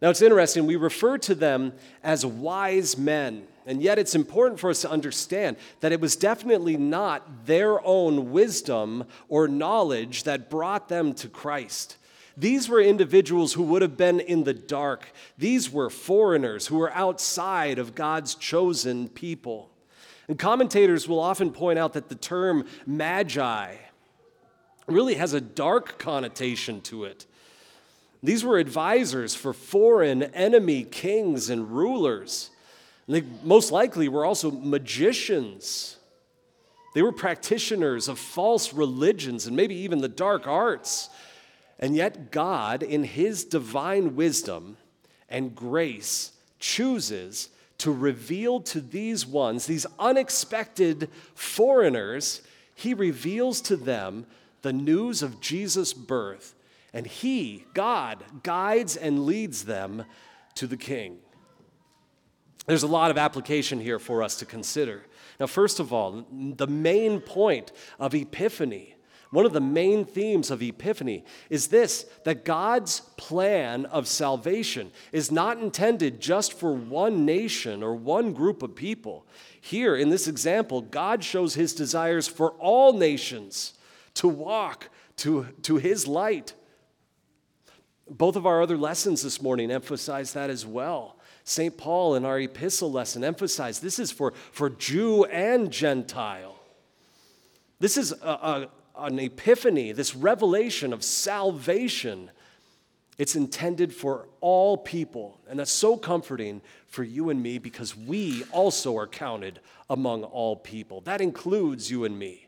Now 0.00 0.08
it's 0.10 0.22
interesting, 0.22 0.64
we 0.64 0.76
refer 0.76 1.18
to 1.18 1.34
them 1.34 1.72
as 2.02 2.24
wise 2.24 2.96
men, 2.96 3.48
and 3.68 3.82
yet 3.82 3.98
it's 3.98 4.14
important 4.14 4.58
for 4.58 4.70
us 4.70 4.80
to 4.80 4.90
understand 4.90 5.58
that 5.80 5.92
it 5.92 6.00
was 6.00 6.16
definitely 6.16 6.78
not 6.78 7.44
their 7.44 7.84
own 7.86 8.32
wisdom 8.32 9.04
or 9.28 9.46
knowledge 9.46 10.22
that 10.22 10.48
brought 10.48 10.88
them 10.88 11.12
to 11.12 11.28
Christ. 11.28 11.98
These 12.34 12.70
were 12.70 12.80
individuals 12.80 13.52
who 13.52 13.64
would 13.64 13.82
have 13.82 13.98
been 13.98 14.20
in 14.20 14.44
the 14.44 14.54
dark. 14.54 15.12
These 15.36 15.70
were 15.70 15.90
foreigners 15.90 16.68
who 16.68 16.78
were 16.78 16.94
outside 16.94 17.78
of 17.78 17.94
God's 17.94 18.34
chosen 18.34 19.06
people. 19.08 19.70
And 20.28 20.38
commentators 20.38 21.06
will 21.06 21.20
often 21.20 21.52
point 21.52 21.78
out 21.78 21.92
that 21.92 22.08
the 22.08 22.14
term 22.14 22.64
magi 22.86 23.76
really 24.86 25.16
has 25.16 25.34
a 25.34 25.42
dark 25.42 25.98
connotation 25.98 26.80
to 26.82 27.04
it. 27.04 27.26
These 28.22 28.44
were 28.44 28.56
advisors 28.56 29.34
for 29.34 29.52
foreign 29.52 30.22
enemy 30.22 30.84
kings 30.84 31.50
and 31.50 31.70
rulers. 31.70 32.48
They 33.08 33.22
most 33.42 33.72
likely 33.72 34.08
were 34.08 34.24
also 34.24 34.50
magicians. 34.50 35.96
They 36.94 37.02
were 37.02 37.12
practitioners 37.12 38.06
of 38.06 38.18
false 38.18 38.74
religions 38.74 39.46
and 39.46 39.56
maybe 39.56 39.74
even 39.76 40.00
the 40.00 40.08
dark 40.08 40.46
arts. 40.46 41.08
And 41.78 41.96
yet, 41.96 42.30
God, 42.30 42.82
in 42.82 43.04
His 43.04 43.44
divine 43.44 44.14
wisdom 44.14 44.76
and 45.28 45.54
grace, 45.54 46.32
chooses 46.58 47.48
to 47.78 47.92
reveal 47.92 48.60
to 48.60 48.80
these 48.80 49.24
ones, 49.24 49.66
these 49.66 49.86
unexpected 49.98 51.08
foreigners, 51.34 52.42
He 52.74 52.92
reveals 52.92 53.60
to 53.62 53.76
them 53.76 54.26
the 54.62 54.72
news 54.72 55.22
of 55.22 55.40
Jesus' 55.40 55.94
birth. 55.94 56.54
And 56.92 57.06
He, 57.06 57.64
God, 57.74 58.24
guides 58.42 58.96
and 58.96 59.24
leads 59.24 59.64
them 59.64 60.04
to 60.56 60.66
the 60.66 60.76
King. 60.76 61.18
There's 62.68 62.84
a 62.84 62.86
lot 62.86 63.10
of 63.10 63.18
application 63.18 63.80
here 63.80 63.98
for 63.98 64.22
us 64.22 64.36
to 64.36 64.46
consider. 64.46 65.02
Now, 65.40 65.46
first 65.46 65.80
of 65.80 65.92
all, 65.92 66.24
the 66.30 66.68
main 66.68 67.20
point 67.20 67.72
of 67.98 68.14
Epiphany 68.14 68.94
one 69.30 69.44
of 69.44 69.52
the 69.52 69.60
main 69.60 70.06
themes 70.06 70.50
of 70.50 70.62
Epiphany 70.62 71.24
is 71.50 71.68
this 71.68 72.06
that 72.24 72.44
God's 72.44 73.00
plan 73.16 73.84
of 73.86 74.08
salvation 74.08 74.90
is 75.12 75.30
not 75.30 75.58
intended 75.58 76.20
just 76.20 76.54
for 76.54 76.72
one 76.72 77.26
nation 77.26 77.82
or 77.82 77.94
one 77.94 78.32
group 78.32 78.62
of 78.62 78.74
people. 78.74 79.26
Here, 79.60 79.94
in 79.96 80.08
this 80.08 80.28
example, 80.28 80.80
God 80.80 81.22
shows 81.22 81.54
his 81.54 81.74
desires 81.74 82.26
for 82.26 82.52
all 82.52 82.94
nations 82.94 83.74
to 84.14 84.28
walk 84.28 84.88
to, 85.18 85.48
to 85.62 85.76
his 85.76 86.06
light. 86.06 86.54
Both 88.08 88.36
of 88.36 88.46
our 88.46 88.62
other 88.62 88.78
lessons 88.78 89.22
this 89.22 89.42
morning 89.42 89.70
emphasize 89.70 90.32
that 90.32 90.48
as 90.48 90.64
well. 90.64 91.17
St. 91.48 91.78
Paul 91.78 92.14
in 92.14 92.26
our 92.26 92.38
epistle 92.38 92.92
lesson 92.92 93.24
emphasized 93.24 93.82
this 93.82 93.98
is 93.98 94.10
for, 94.10 94.34
for 94.52 94.68
Jew 94.68 95.24
and 95.24 95.70
Gentile. 95.70 96.56
This 97.80 97.96
is 97.96 98.12
a, 98.12 98.16
a, 98.26 98.68
an 98.98 99.18
epiphany, 99.18 99.92
this 99.92 100.14
revelation 100.14 100.92
of 100.92 101.02
salvation. 101.02 102.30
It's 103.16 103.34
intended 103.34 103.94
for 103.94 104.28
all 104.42 104.76
people. 104.76 105.40
And 105.48 105.58
that's 105.58 105.70
so 105.70 105.96
comforting 105.96 106.60
for 106.86 107.02
you 107.02 107.30
and 107.30 107.42
me 107.42 107.56
because 107.56 107.96
we 107.96 108.44
also 108.52 108.98
are 108.98 109.06
counted 109.06 109.60
among 109.88 110.24
all 110.24 110.54
people. 110.54 111.00
That 111.00 111.22
includes 111.22 111.90
you 111.90 112.04
and 112.04 112.18
me. 112.18 112.46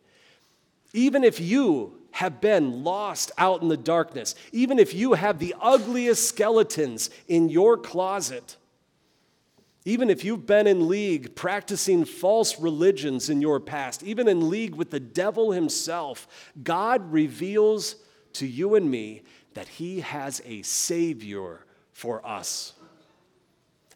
Even 0.92 1.24
if 1.24 1.40
you 1.40 1.96
have 2.10 2.42
been 2.42 2.84
lost 2.84 3.32
out 3.38 3.62
in 3.62 3.68
the 3.68 3.78
darkness, 3.78 4.34
even 4.52 4.78
if 4.78 4.92
you 4.92 5.14
have 5.14 5.38
the 5.38 5.54
ugliest 5.58 6.28
skeletons 6.28 7.08
in 7.28 7.48
your 7.48 7.78
closet, 7.78 8.56
even 9.84 10.10
if 10.10 10.24
you've 10.24 10.46
been 10.46 10.66
in 10.66 10.88
league 10.88 11.34
practicing 11.34 12.04
false 12.04 12.60
religions 12.60 13.30
in 13.30 13.40
your 13.40 13.60
past, 13.60 14.02
even 14.02 14.28
in 14.28 14.50
league 14.50 14.74
with 14.74 14.90
the 14.90 15.00
devil 15.00 15.52
himself, 15.52 16.28
God 16.62 17.10
reveals 17.10 17.96
to 18.34 18.46
you 18.46 18.74
and 18.74 18.90
me 18.90 19.22
that 19.54 19.68
he 19.68 20.00
has 20.00 20.42
a 20.44 20.62
Savior 20.62 21.64
for 21.92 22.24
us. 22.26 22.74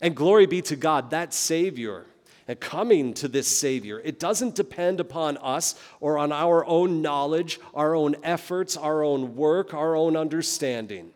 And 0.00 0.14
glory 0.16 0.46
be 0.46 0.62
to 0.62 0.76
God, 0.76 1.10
that 1.10 1.32
Savior 1.32 2.06
and 2.46 2.60
coming 2.60 3.14
to 3.14 3.28
this 3.28 3.48
Savior, 3.48 4.00
it 4.04 4.18
doesn't 4.18 4.54
depend 4.54 5.00
upon 5.00 5.38
us 5.38 5.74
or 6.00 6.18
on 6.18 6.30
our 6.30 6.64
own 6.66 7.00
knowledge, 7.00 7.58
our 7.72 7.94
own 7.94 8.16
efforts, 8.22 8.76
our 8.76 9.02
own 9.02 9.34
work, 9.34 9.72
our 9.72 9.96
own 9.96 10.16
understanding. 10.16 11.13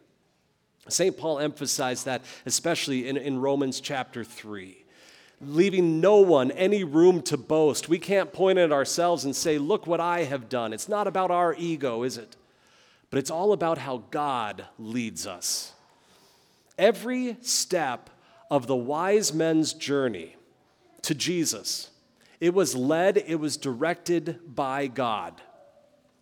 St. 0.88 1.16
Paul 1.16 1.38
emphasized 1.38 2.07
that, 2.07 2.22
especially 2.46 3.09
in, 3.09 3.16
in 3.16 3.40
Romans 3.40 3.81
chapter 3.81 4.24
3 4.24 4.85
leaving 5.40 6.01
no 6.01 6.16
one 6.16 6.51
any 6.53 6.85
room 6.85 7.22
to 7.22 7.37
boast. 7.37 7.88
We 7.88 7.98
can't 7.98 8.33
point 8.33 8.59
at 8.59 8.72
ourselves 8.72 9.24
and 9.24 9.35
say, 9.35 9.59
Look 9.59 9.87
what 9.87 10.01
I 10.01 10.24
have 10.24 10.48
done. 10.48 10.72
It's 10.72 10.88
not 10.88 11.07
about 11.07 11.31
our 11.31 11.55
ego, 11.57 12.03
is 12.03 12.18
it? 12.18 12.37
But 13.11 13.18
it's 13.18 13.31
all 13.31 13.53
about 13.53 13.79
how 13.79 14.03
God 14.11 14.66
leads 14.79 15.27
us. 15.27 15.72
Every 16.77 17.37
step 17.40 18.11
of 18.51 18.66
the 18.66 18.77
wise 18.77 19.33
men's 19.33 19.72
journey 19.72 20.37
to 21.03 21.14
Jesus, 21.14 21.90
it 22.40 22.55
was 22.55 22.74
led, 22.74 23.16
it 23.16 23.37
was 23.37 23.57
directed 23.57 24.55
by 24.55 24.87
God 24.87 25.40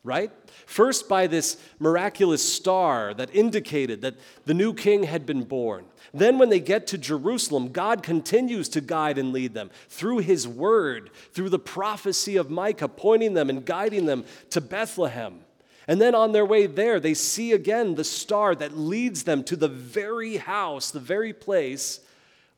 right? 0.06 0.30
First, 0.64 1.08
by 1.08 1.26
this 1.26 1.58
miraculous 1.78 2.42
star 2.42 3.12
that 3.14 3.34
indicated 3.34 4.00
that 4.00 4.14
the 4.46 4.54
new 4.54 4.72
king 4.72 5.02
had 5.02 5.26
been 5.26 5.44
born. 5.44 5.84
Then, 6.14 6.38
when 6.38 6.48
they 6.48 6.60
get 6.60 6.86
to 6.88 6.98
Jerusalem, 6.98 7.72
God 7.72 8.02
continues 8.02 8.68
to 8.70 8.80
guide 8.80 9.18
and 9.18 9.32
lead 9.32 9.52
them 9.52 9.70
through 9.88 10.18
his 10.18 10.48
word, 10.48 11.10
through 11.32 11.50
the 11.50 11.58
prophecy 11.58 12.36
of 12.36 12.50
Micah, 12.50 12.88
pointing 12.88 13.34
them 13.34 13.50
and 13.50 13.64
guiding 13.64 14.06
them 14.06 14.24
to 14.50 14.60
Bethlehem. 14.60 15.40
And 15.88 16.00
then 16.00 16.14
on 16.14 16.32
their 16.32 16.46
way 16.46 16.66
there, 16.66 16.98
they 16.98 17.14
see 17.14 17.52
again 17.52 17.94
the 17.94 18.04
star 18.04 18.54
that 18.54 18.76
leads 18.76 19.24
them 19.24 19.44
to 19.44 19.56
the 19.56 19.68
very 19.68 20.36
house, 20.36 20.90
the 20.90 21.00
very 21.00 21.32
place 21.32 22.00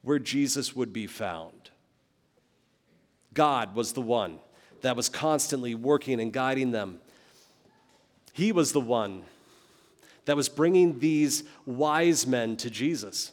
where 0.02 0.18
Jesus 0.18 0.74
would 0.74 0.92
be 0.92 1.06
found. 1.06 1.70
God 3.34 3.74
was 3.74 3.92
the 3.92 4.00
one 4.00 4.38
that 4.80 4.96
was 4.96 5.08
constantly 5.08 5.74
working 5.74 6.20
and 6.20 6.32
guiding 6.32 6.70
them. 6.70 7.00
He 8.38 8.52
was 8.52 8.70
the 8.70 8.80
one 8.80 9.24
that 10.26 10.36
was 10.36 10.48
bringing 10.48 11.00
these 11.00 11.42
wise 11.66 12.24
men 12.24 12.56
to 12.58 12.70
Jesus. 12.70 13.32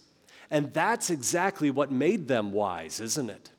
And 0.49 0.73
that's 0.73 1.11
exactly 1.11 1.69
what 1.69 1.91
made 1.91 2.27
them 2.27 2.51
wise, 2.51 2.99
isn't 2.99 3.29
it? 3.29 3.51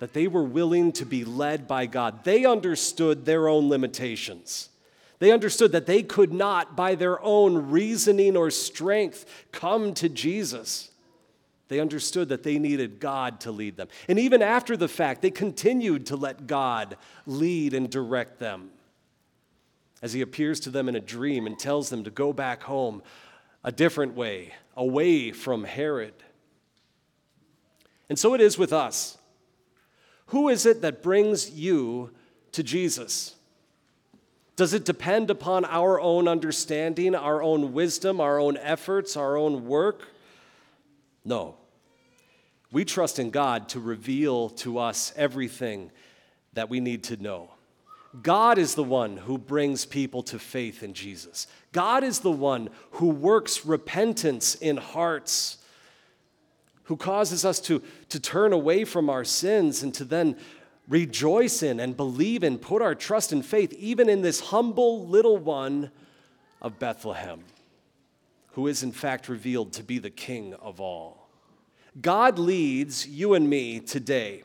That 0.00 0.12
they 0.12 0.26
were 0.26 0.42
willing 0.42 0.90
to 0.94 1.06
be 1.06 1.24
led 1.24 1.68
by 1.68 1.86
God. 1.86 2.24
They 2.24 2.44
understood 2.44 3.24
their 3.24 3.46
own 3.46 3.68
limitations. 3.68 4.70
They 5.20 5.30
understood 5.30 5.70
that 5.70 5.86
they 5.86 6.02
could 6.02 6.32
not, 6.32 6.74
by 6.74 6.96
their 6.96 7.22
own 7.22 7.70
reasoning 7.70 8.36
or 8.36 8.50
strength, 8.50 9.24
come 9.52 9.94
to 9.94 10.08
Jesus. 10.08 10.90
They 11.68 11.78
understood 11.78 12.28
that 12.30 12.42
they 12.42 12.58
needed 12.58 12.98
God 12.98 13.38
to 13.42 13.52
lead 13.52 13.76
them. 13.76 13.86
And 14.08 14.18
even 14.18 14.42
after 14.42 14.76
the 14.76 14.88
fact, 14.88 15.22
they 15.22 15.30
continued 15.30 16.06
to 16.06 16.16
let 16.16 16.48
God 16.48 16.96
lead 17.24 17.72
and 17.72 17.88
direct 17.88 18.40
them. 18.40 18.72
As 20.02 20.12
He 20.12 20.20
appears 20.20 20.60
to 20.60 20.70
them 20.70 20.88
in 20.88 20.96
a 20.96 21.00
dream 21.00 21.46
and 21.46 21.58
tells 21.58 21.90
them 21.90 22.04
to 22.04 22.10
go 22.10 22.32
back 22.32 22.62
home 22.62 23.02
a 23.64 23.72
different 23.72 24.14
way, 24.14 24.54
away 24.76 25.32
from 25.32 25.64
Herod. 25.64 26.14
And 28.08 28.18
so 28.18 28.34
it 28.34 28.40
is 28.40 28.56
with 28.56 28.72
us. 28.72 29.18
Who 30.26 30.48
is 30.48 30.66
it 30.66 30.82
that 30.82 31.02
brings 31.02 31.50
you 31.50 32.10
to 32.52 32.62
Jesus? 32.62 33.34
Does 34.56 34.72
it 34.72 34.84
depend 34.84 35.30
upon 35.30 35.64
our 35.64 36.00
own 36.00 36.26
understanding, 36.28 37.14
our 37.14 37.42
own 37.42 37.72
wisdom, 37.72 38.20
our 38.20 38.38
own 38.38 38.56
efforts, 38.56 39.16
our 39.16 39.36
own 39.36 39.66
work? 39.66 40.08
No. 41.24 41.56
We 42.72 42.84
trust 42.84 43.18
in 43.18 43.30
God 43.30 43.68
to 43.70 43.80
reveal 43.80 44.48
to 44.50 44.78
us 44.78 45.12
everything 45.16 45.90
that 46.54 46.70
we 46.70 46.80
need 46.80 47.04
to 47.04 47.16
know. 47.16 47.50
God 48.22 48.58
is 48.58 48.74
the 48.74 48.84
one 48.84 49.16
who 49.16 49.36
brings 49.36 49.84
people 49.84 50.22
to 50.24 50.38
faith 50.38 50.82
in 50.82 50.94
Jesus. 50.94 51.46
God 51.72 52.04
is 52.04 52.20
the 52.20 52.30
one 52.30 52.70
who 52.92 53.08
works 53.08 53.66
repentance 53.66 54.54
in 54.54 54.76
hearts, 54.76 55.58
who 56.84 56.96
causes 56.96 57.44
us 57.44 57.60
to, 57.60 57.82
to 58.08 58.20
turn 58.20 58.52
away 58.52 58.84
from 58.84 59.10
our 59.10 59.24
sins 59.24 59.82
and 59.82 59.92
to 59.94 60.04
then 60.04 60.36
rejoice 60.88 61.62
in 61.62 61.80
and 61.80 61.96
believe 61.96 62.44
in, 62.44 62.58
put 62.58 62.80
our 62.80 62.94
trust 62.94 63.32
and 63.32 63.44
faith, 63.44 63.72
even 63.74 64.08
in 64.08 64.22
this 64.22 64.40
humble 64.40 65.06
little 65.06 65.36
one 65.36 65.90
of 66.62 66.78
Bethlehem, 66.78 67.40
who 68.52 68.66
is 68.66 68.82
in 68.82 68.92
fact 68.92 69.28
revealed 69.28 69.72
to 69.72 69.82
be 69.82 69.98
the 69.98 70.10
King 70.10 70.54
of 70.54 70.80
all. 70.80 71.28
God 72.00 72.38
leads 72.38 73.06
you 73.06 73.34
and 73.34 73.50
me 73.50 73.80
today 73.80 74.44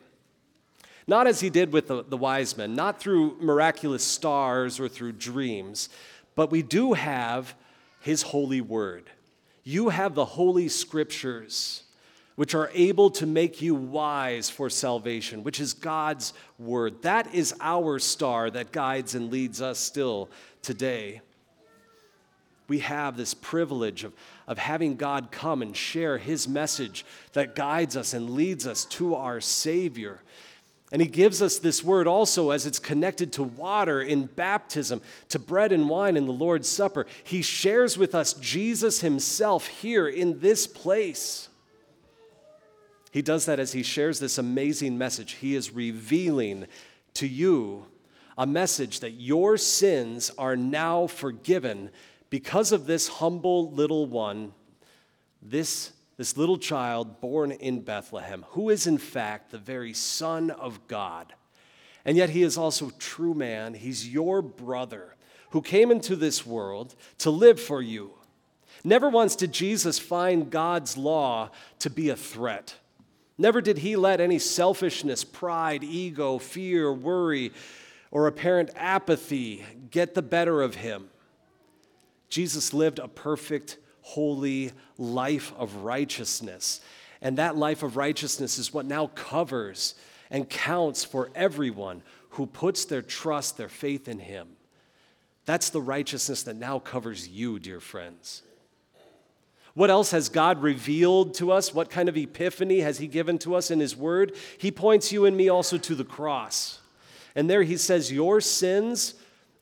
not 1.06 1.26
as 1.26 1.40
he 1.40 1.50
did 1.50 1.72
with 1.72 1.88
the, 1.88 2.04
the 2.04 2.16
wise 2.16 2.56
men, 2.56 2.74
not 2.74 3.00
through 3.00 3.36
miraculous 3.40 4.04
stars 4.04 4.78
or 4.78 4.88
through 4.88 5.12
dreams, 5.12 5.88
but 6.34 6.50
we 6.50 6.62
do 6.62 6.92
have 6.92 7.54
his 8.00 8.22
holy 8.22 8.60
word. 8.60 9.10
You 9.64 9.90
have 9.90 10.14
the 10.14 10.24
holy 10.24 10.68
scriptures, 10.68 11.84
which 12.36 12.54
are 12.54 12.70
able 12.72 13.10
to 13.10 13.26
make 13.26 13.62
you 13.62 13.74
wise 13.74 14.50
for 14.50 14.68
salvation, 14.70 15.44
which 15.44 15.60
is 15.60 15.72
God's 15.74 16.32
word. 16.58 17.02
That 17.02 17.34
is 17.34 17.54
our 17.60 17.98
star 17.98 18.50
that 18.50 18.72
guides 18.72 19.14
and 19.14 19.30
leads 19.30 19.62
us 19.62 19.78
still 19.78 20.30
today. 20.62 21.20
We 22.68 22.78
have 22.78 23.16
this 23.16 23.34
privilege 23.34 24.04
of, 24.04 24.14
of 24.46 24.56
having 24.58 24.96
God 24.96 25.30
come 25.30 25.62
and 25.62 25.76
share 25.76 26.16
his 26.16 26.48
message 26.48 27.04
that 27.34 27.54
guides 27.54 27.96
us 27.96 28.14
and 28.14 28.30
leads 28.30 28.66
us 28.66 28.84
to 28.86 29.14
our 29.14 29.40
Savior. 29.40 30.22
And 30.92 31.00
he 31.00 31.08
gives 31.08 31.40
us 31.40 31.58
this 31.58 31.82
word 31.82 32.06
also 32.06 32.50
as 32.50 32.66
it's 32.66 32.78
connected 32.78 33.32
to 33.32 33.42
water 33.42 34.02
in 34.02 34.26
baptism, 34.26 35.00
to 35.30 35.38
bread 35.38 35.72
and 35.72 35.88
wine 35.88 36.18
in 36.18 36.26
the 36.26 36.32
Lord's 36.32 36.68
Supper. 36.68 37.06
He 37.24 37.40
shares 37.40 37.96
with 37.96 38.14
us 38.14 38.34
Jesus 38.34 39.00
himself 39.00 39.66
here 39.66 40.06
in 40.06 40.40
this 40.40 40.66
place. 40.66 41.48
He 43.10 43.22
does 43.22 43.46
that 43.46 43.58
as 43.58 43.72
he 43.72 43.82
shares 43.82 44.20
this 44.20 44.36
amazing 44.36 44.98
message. 44.98 45.32
He 45.32 45.54
is 45.54 45.72
revealing 45.72 46.66
to 47.14 47.26
you 47.26 47.86
a 48.36 48.46
message 48.46 49.00
that 49.00 49.12
your 49.12 49.56
sins 49.56 50.30
are 50.36 50.56
now 50.56 51.06
forgiven 51.06 51.90
because 52.28 52.70
of 52.70 52.86
this 52.86 53.08
humble 53.08 53.70
little 53.72 54.06
one, 54.06 54.52
this 55.40 55.92
this 56.16 56.36
little 56.36 56.58
child 56.58 57.20
born 57.20 57.52
in 57.52 57.80
Bethlehem, 57.80 58.44
who 58.50 58.70
is 58.70 58.86
in 58.86 58.98
fact 58.98 59.50
the 59.50 59.58
very 59.58 59.92
Son 59.92 60.50
of 60.50 60.86
God. 60.86 61.32
And 62.04 62.16
yet 62.16 62.30
he 62.30 62.42
is 62.42 62.58
also 62.58 62.90
true 62.98 63.34
man. 63.34 63.74
He's 63.74 64.08
your 64.08 64.42
brother 64.42 65.14
who 65.50 65.62
came 65.62 65.90
into 65.90 66.16
this 66.16 66.46
world 66.46 66.94
to 67.18 67.30
live 67.30 67.60
for 67.60 67.82
you. 67.82 68.12
Never 68.84 69.08
once 69.08 69.36
did 69.36 69.52
Jesus 69.52 69.98
find 69.98 70.50
God's 70.50 70.96
law 70.96 71.50
to 71.78 71.90
be 71.90 72.08
a 72.08 72.16
threat. 72.16 72.74
Never 73.38 73.60
did 73.60 73.78
he 73.78 73.96
let 73.96 74.20
any 74.20 74.38
selfishness, 74.38 75.24
pride, 75.24 75.84
ego, 75.84 76.38
fear, 76.38 76.92
worry, 76.92 77.52
or 78.10 78.26
apparent 78.26 78.70
apathy 78.76 79.64
get 79.90 80.14
the 80.14 80.22
better 80.22 80.62
of 80.62 80.76
him. 80.76 81.10
Jesus 82.28 82.72
lived 82.72 82.98
a 82.98 83.08
perfect 83.08 83.78
holy 84.02 84.72
life 84.98 85.52
of 85.56 85.76
righteousness. 85.76 86.80
And 87.20 87.38
that 87.38 87.56
life 87.56 87.82
of 87.82 87.96
righteousness 87.96 88.58
is 88.58 88.74
what 88.74 88.84
now 88.84 89.06
covers 89.08 89.94
and 90.30 90.48
counts 90.48 91.04
for 91.04 91.30
everyone 91.34 92.02
who 92.30 92.46
puts 92.46 92.84
their 92.84 93.02
trust, 93.02 93.56
their 93.56 93.68
faith 93.68 94.08
in 94.08 94.18
Him. 94.18 94.48
That's 95.44 95.70
the 95.70 95.80
righteousness 95.80 96.42
that 96.44 96.56
now 96.56 96.78
covers 96.78 97.28
you, 97.28 97.58
dear 97.58 97.80
friends. 97.80 98.42
What 99.74 99.90
else 99.90 100.10
has 100.10 100.28
God 100.28 100.62
revealed 100.62 101.34
to 101.34 101.50
us? 101.50 101.72
What 101.72 101.90
kind 101.90 102.08
of 102.08 102.16
epiphany 102.16 102.80
has 102.80 102.98
He 102.98 103.06
given 103.06 103.38
to 103.38 103.54
us 103.54 103.70
in 103.70 103.80
His 103.80 103.96
Word? 103.96 104.34
He 104.58 104.70
points 104.70 105.12
you 105.12 105.24
and 105.24 105.36
me 105.36 105.48
also 105.48 105.78
to 105.78 105.94
the 105.94 106.04
cross. 106.04 106.80
And 107.34 107.48
there 107.48 107.62
He 107.62 107.76
says, 107.76 108.12
Your 108.12 108.40
sins 108.40 109.14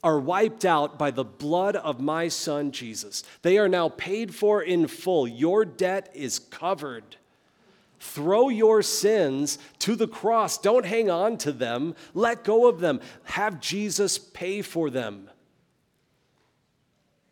are 0.03 0.19
wiped 0.19 0.65
out 0.65 0.99
by 0.99 1.11
the 1.11 1.25
blood 1.25 1.77
of 1.77 2.01
my 2.01 2.29
son 2.29 2.73
Jesus. 2.73 3.23
They 3.43 3.59
are 3.59 3.69
now 3.69 3.89
paid 3.89 4.35
for 4.35 4.63
in 4.63 4.87
full. 4.87 5.29
Your 5.29 5.65
debt 5.65 6.11
is 6.15 6.39
covered. 6.39 7.17
Throw 7.99 8.49
your 8.49 8.81
sins 8.83 9.59
to 9.81 9.95
the 9.95 10.09
cross. 10.09 10.57
Don't 10.57 10.87
hang 10.87 11.11
on 11.11 11.37
to 11.39 11.53
them. 11.53 11.95
Let 12.15 12.45
go 12.45 12.67
of 12.67 12.81
them. 12.81 13.01
Have 13.25 13.61
Jesus 13.61 14.17
pay 14.17 14.63
for 14.63 14.89
them. 14.89 15.29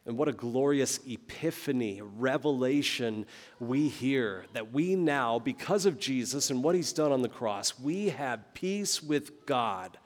And 0.04 0.16
what 0.16 0.28
a 0.28 0.32
glorious 0.32 1.00
epiphany, 1.06 2.00
revelation 2.02 3.26
we 3.60 3.88
hear 3.88 4.46
that 4.54 4.72
we 4.72 4.94
now, 4.94 5.38
because 5.38 5.84
of 5.84 5.98
Jesus 5.98 6.48
and 6.48 6.64
what 6.64 6.74
he's 6.74 6.94
done 6.94 7.12
on 7.12 7.20
the 7.20 7.28
cross, 7.28 7.78
we 7.78 8.08
have 8.08 8.54
peace 8.54 9.02
with 9.02 9.44
God 9.44 9.98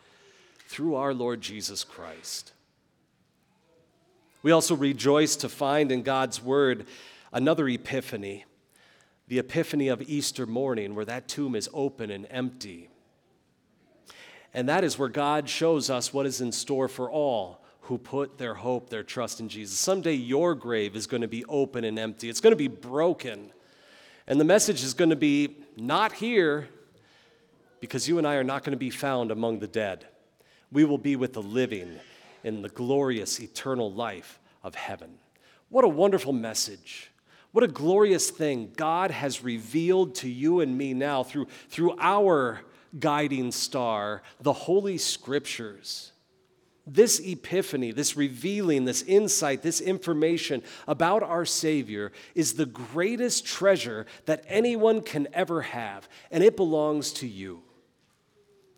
through 0.73 0.95
our 0.95 1.13
Lord 1.13 1.43
Jesus 1.43 1.85
Christ. 1.85 2.53
We 4.43 4.53
also 4.53 4.75
rejoice 4.75 5.37
to 5.37 5.51
find 5.51 5.93
in 5.93 6.03
God's 6.03 6.43
word 6.43 6.87
another 7.31 7.69
epiphany, 7.69 8.47
the 9.29 9.39
epiphany 9.39 9.89
of 9.89 10.01
Easter 10.01 10.47
morning, 10.47 10.95
where 10.95 11.05
that 11.05 11.29
tomb 11.29 11.55
is 11.55 11.69
open 11.75 12.11
and 12.11 12.27
empty. 12.31 12.89
And 14.55 14.67
that 14.71 14.83
is 14.83 14.99
where 14.99 15.11
God 15.11 15.47
shows 15.47 15.91
us 15.91 16.15
what 16.15 16.25
is 16.25 16.41
in 16.41 16.53
store 16.53 16.89
for 16.89 17.11
all 17.11 17.63
who 17.83 17.99
put 17.99 18.39
their 18.39 18.55
hope, 18.55 18.89
their 18.89 19.03
trust 19.03 19.41
in 19.41 19.51
Jesus. 19.51 19.79
Someday 19.79 20.15
your 20.15 20.55
grave 20.55 20.97
is 20.97 21.07
going 21.07 21.21
to 21.21 21.29
be 21.29 21.45
open 21.51 21.85
and 21.85 21.99
empty, 21.99 22.31
it's 22.31 22.41
going 22.41 22.53
to 22.53 22.57
be 22.57 22.69
broken. 22.69 23.53
And 24.27 24.41
the 24.41 24.45
message 24.45 24.83
is 24.83 24.95
going 24.95 25.11
to 25.11 25.17
be 25.17 25.59
not 25.77 26.15
here 26.15 26.71
because 27.79 28.09
you 28.09 28.17
and 28.17 28.27
I 28.27 28.37
are 28.37 28.45
not 28.45 28.65
going 28.65 28.73
to 28.73 28.79
be 28.79 28.89
found 28.89 29.31
among 29.31 29.59
the 29.59 29.67
dead. 29.67 30.07
We 30.73 30.85
will 30.85 30.99
be 30.99 31.17
with 31.17 31.35
the 31.35 31.43
living 31.43 32.01
in 32.43 32.63
the 32.63 32.69
glorious 32.69 33.41
eternal 33.41 33.93
life 33.93 34.41
of 34.63 34.75
heaven. 34.75 35.19
What 35.69 35.85
a 35.85 35.89
wonderful 35.89 36.33
message. 36.33 37.11
What 37.53 37.63
a 37.63 37.69
glorious 37.69 38.31
thing 38.31 38.73
God 38.77 39.11
has 39.11 39.45
revealed 39.45 40.15
to 40.17 40.29
you 40.29 40.61
and 40.61 40.77
me 40.77 40.95
now 40.95 41.23
through, 41.23 41.49
through 41.69 41.95
our 41.99 42.63
guiding 42.99 43.53
star, 43.53 44.23
the 44.41 44.53
Holy 44.53 44.97
Scriptures. 44.97 46.13
This 46.87 47.21
epiphany, 47.21 47.93
this 47.93 48.17
revealing, 48.17 48.87
this 48.87 49.03
insight, 49.03 49.63
this 49.63 49.81
information 49.81 50.63
about 50.89 51.23
our 51.23 51.45
Savior 51.45 52.11
is 52.35 52.55
the 52.55 52.67
greatest 52.67 53.47
treasure 53.47 54.07
that 54.25 54.45
anyone 54.49 55.01
can 55.01 55.29
ever 55.33 55.63
have, 55.63 56.09
and 56.31 56.43
it 56.43 56.57
belongs 56.57 57.13
to 57.15 57.29
you. 57.29 57.63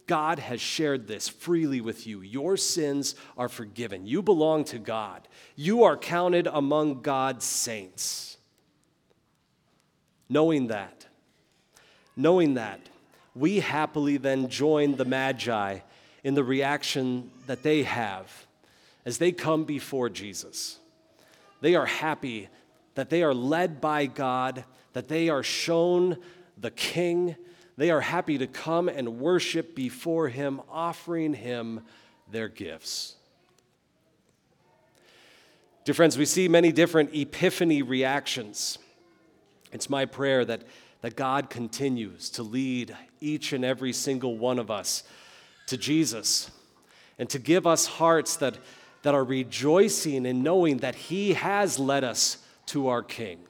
God 0.06 0.38
has 0.38 0.60
shared 0.60 1.06
this 1.06 1.28
freely 1.28 1.80
with 1.80 2.06
you. 2.06 2.20
Your 2.20 2.56
sins 2.56 3.14
are 3.38 3.48
forgiven. 3.48 4.06
You 4.06 4.22
belong 4.22 4.64
to 4.64 4.78
God. 4.78 5.26
You 5.56 5.84
are 5.84 5.96
counted 5.96 6.46
among 6.46 7.00
God's 7.02 7.44
saints. 7.44 8.36
Knowing 10.28 10.68
that, 10.68 11.06
knowing 12.16 12.54
that, 12.54 12.80
we 13.34 13.60
happily 13.60 14.16
then 14.16 14.48
join 14.48 14.96
the 14.96 15.04
Magi 15.04 15.80
in 16.22 16.34
the 16.34 16.44
reaction 16.44 17.30
that 17.46 17.62
they 17.62 17.82
have 17.82 18.46
as 19.04 19.18
they 19.18 19.32
come 19.32 19.64
before 19.64 20.08
Jesus. 20.08 20.78
They 21.60 21.74
are 21.74 21.86
happy 21.86 22.48
that 22.94 23.10
they 23.10 23.22
are 23.22 23.34
led 23.34 23.80
by 23.80 24.06
God, 24.06 24.64
that 24.92 25.08
they 25.08 25.28
are 25.28 25.42
shown 25.42 26.16
the 26.56 26.70
King. 26.70 27.36
They 27.76 27.90
are 27.90 28.00
happy 28.00 28.38
to 28.38 28.46
come 28.46 28.88
and 28.88 29.18
worship 29.18 29.74
before 29.74 30.28
Him, 30.28 30.60
offering 30.70 31.34
Him 31.34 31.80
their 32.30 32.48
gifts. 32.48 33.16
Dear 35.84 35.94
friends, 35.94 36.16
we 36.16 36.24
see 36.24 36.48
many 36.48 36.72
different 36.72 37.14
epiphany 37.14 37.82
reactions. 37.82 38.78
It's 39.72 39.90
my 39.90 40.06
prayer 40.06 40.44
that, 40.44 40.62
that 41.02 41.16
God 41.16 41.50
continues 41.50 42.30
to 42.30 42.42
lead 42.42 42.96
each 43.20 43.52
and 43.52 43.64
every 43.64 43.92
single 43.92 44.38
one 44.38 44.58
of 44.58 44.70
us 44.70 45.02
to 45.66 45.76
Jesus 45.76 46.50
and 47.18 47.28
to 47.30 47.38
give 47.38 47.66
us 47.66 47.87
hearts 47.87 48.37
that, 48.37 48.56
that 49.02 49.14
are 49.14 49.24
rejoicing 49.24 50.26
in 50.26 50.42
knowing 50.42 50.78
that 50.78 50.94
He 50.94 51.34
has 51.34 51.78
led 51.78 52.04
us 52.04 52.38
to 52.66 52.88
our 52.88 53.02
King, 53.02 53.40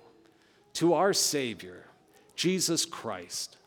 to 0.75 0.95
our 0.95 1.13
Savior, 1.13 1.85
Jesus 2.35 2.85
Christ. 2.85 3.59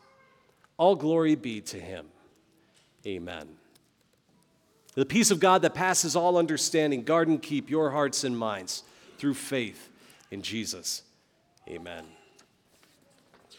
All 0.78 0.96
glory 0.96 1.34
be 1.34 1.60
to 1.60 1.78
Him. 1.78 2.06
Amen. 3.06 3.48
The 4.94 5.06
peace 5.06 5.30
of 5.30 5.38
God 5.38 5.62
that 5.62 5.74
passes 5.74 6.16
all 6.16 6.36
understanding, 6.36 7.04
guard 7.04 7.28
and 7.28 7.40
keep 7.40 7.70
your 7.70 7.90
hearts 7.90 8.24
and 8.24 8.36
minds 8.36 8.82
through 9.18 9.34
faith 9.34 9.90
in 10.30 10.42
Jesus. 10.42 11.02
Amen. 11.68 12.04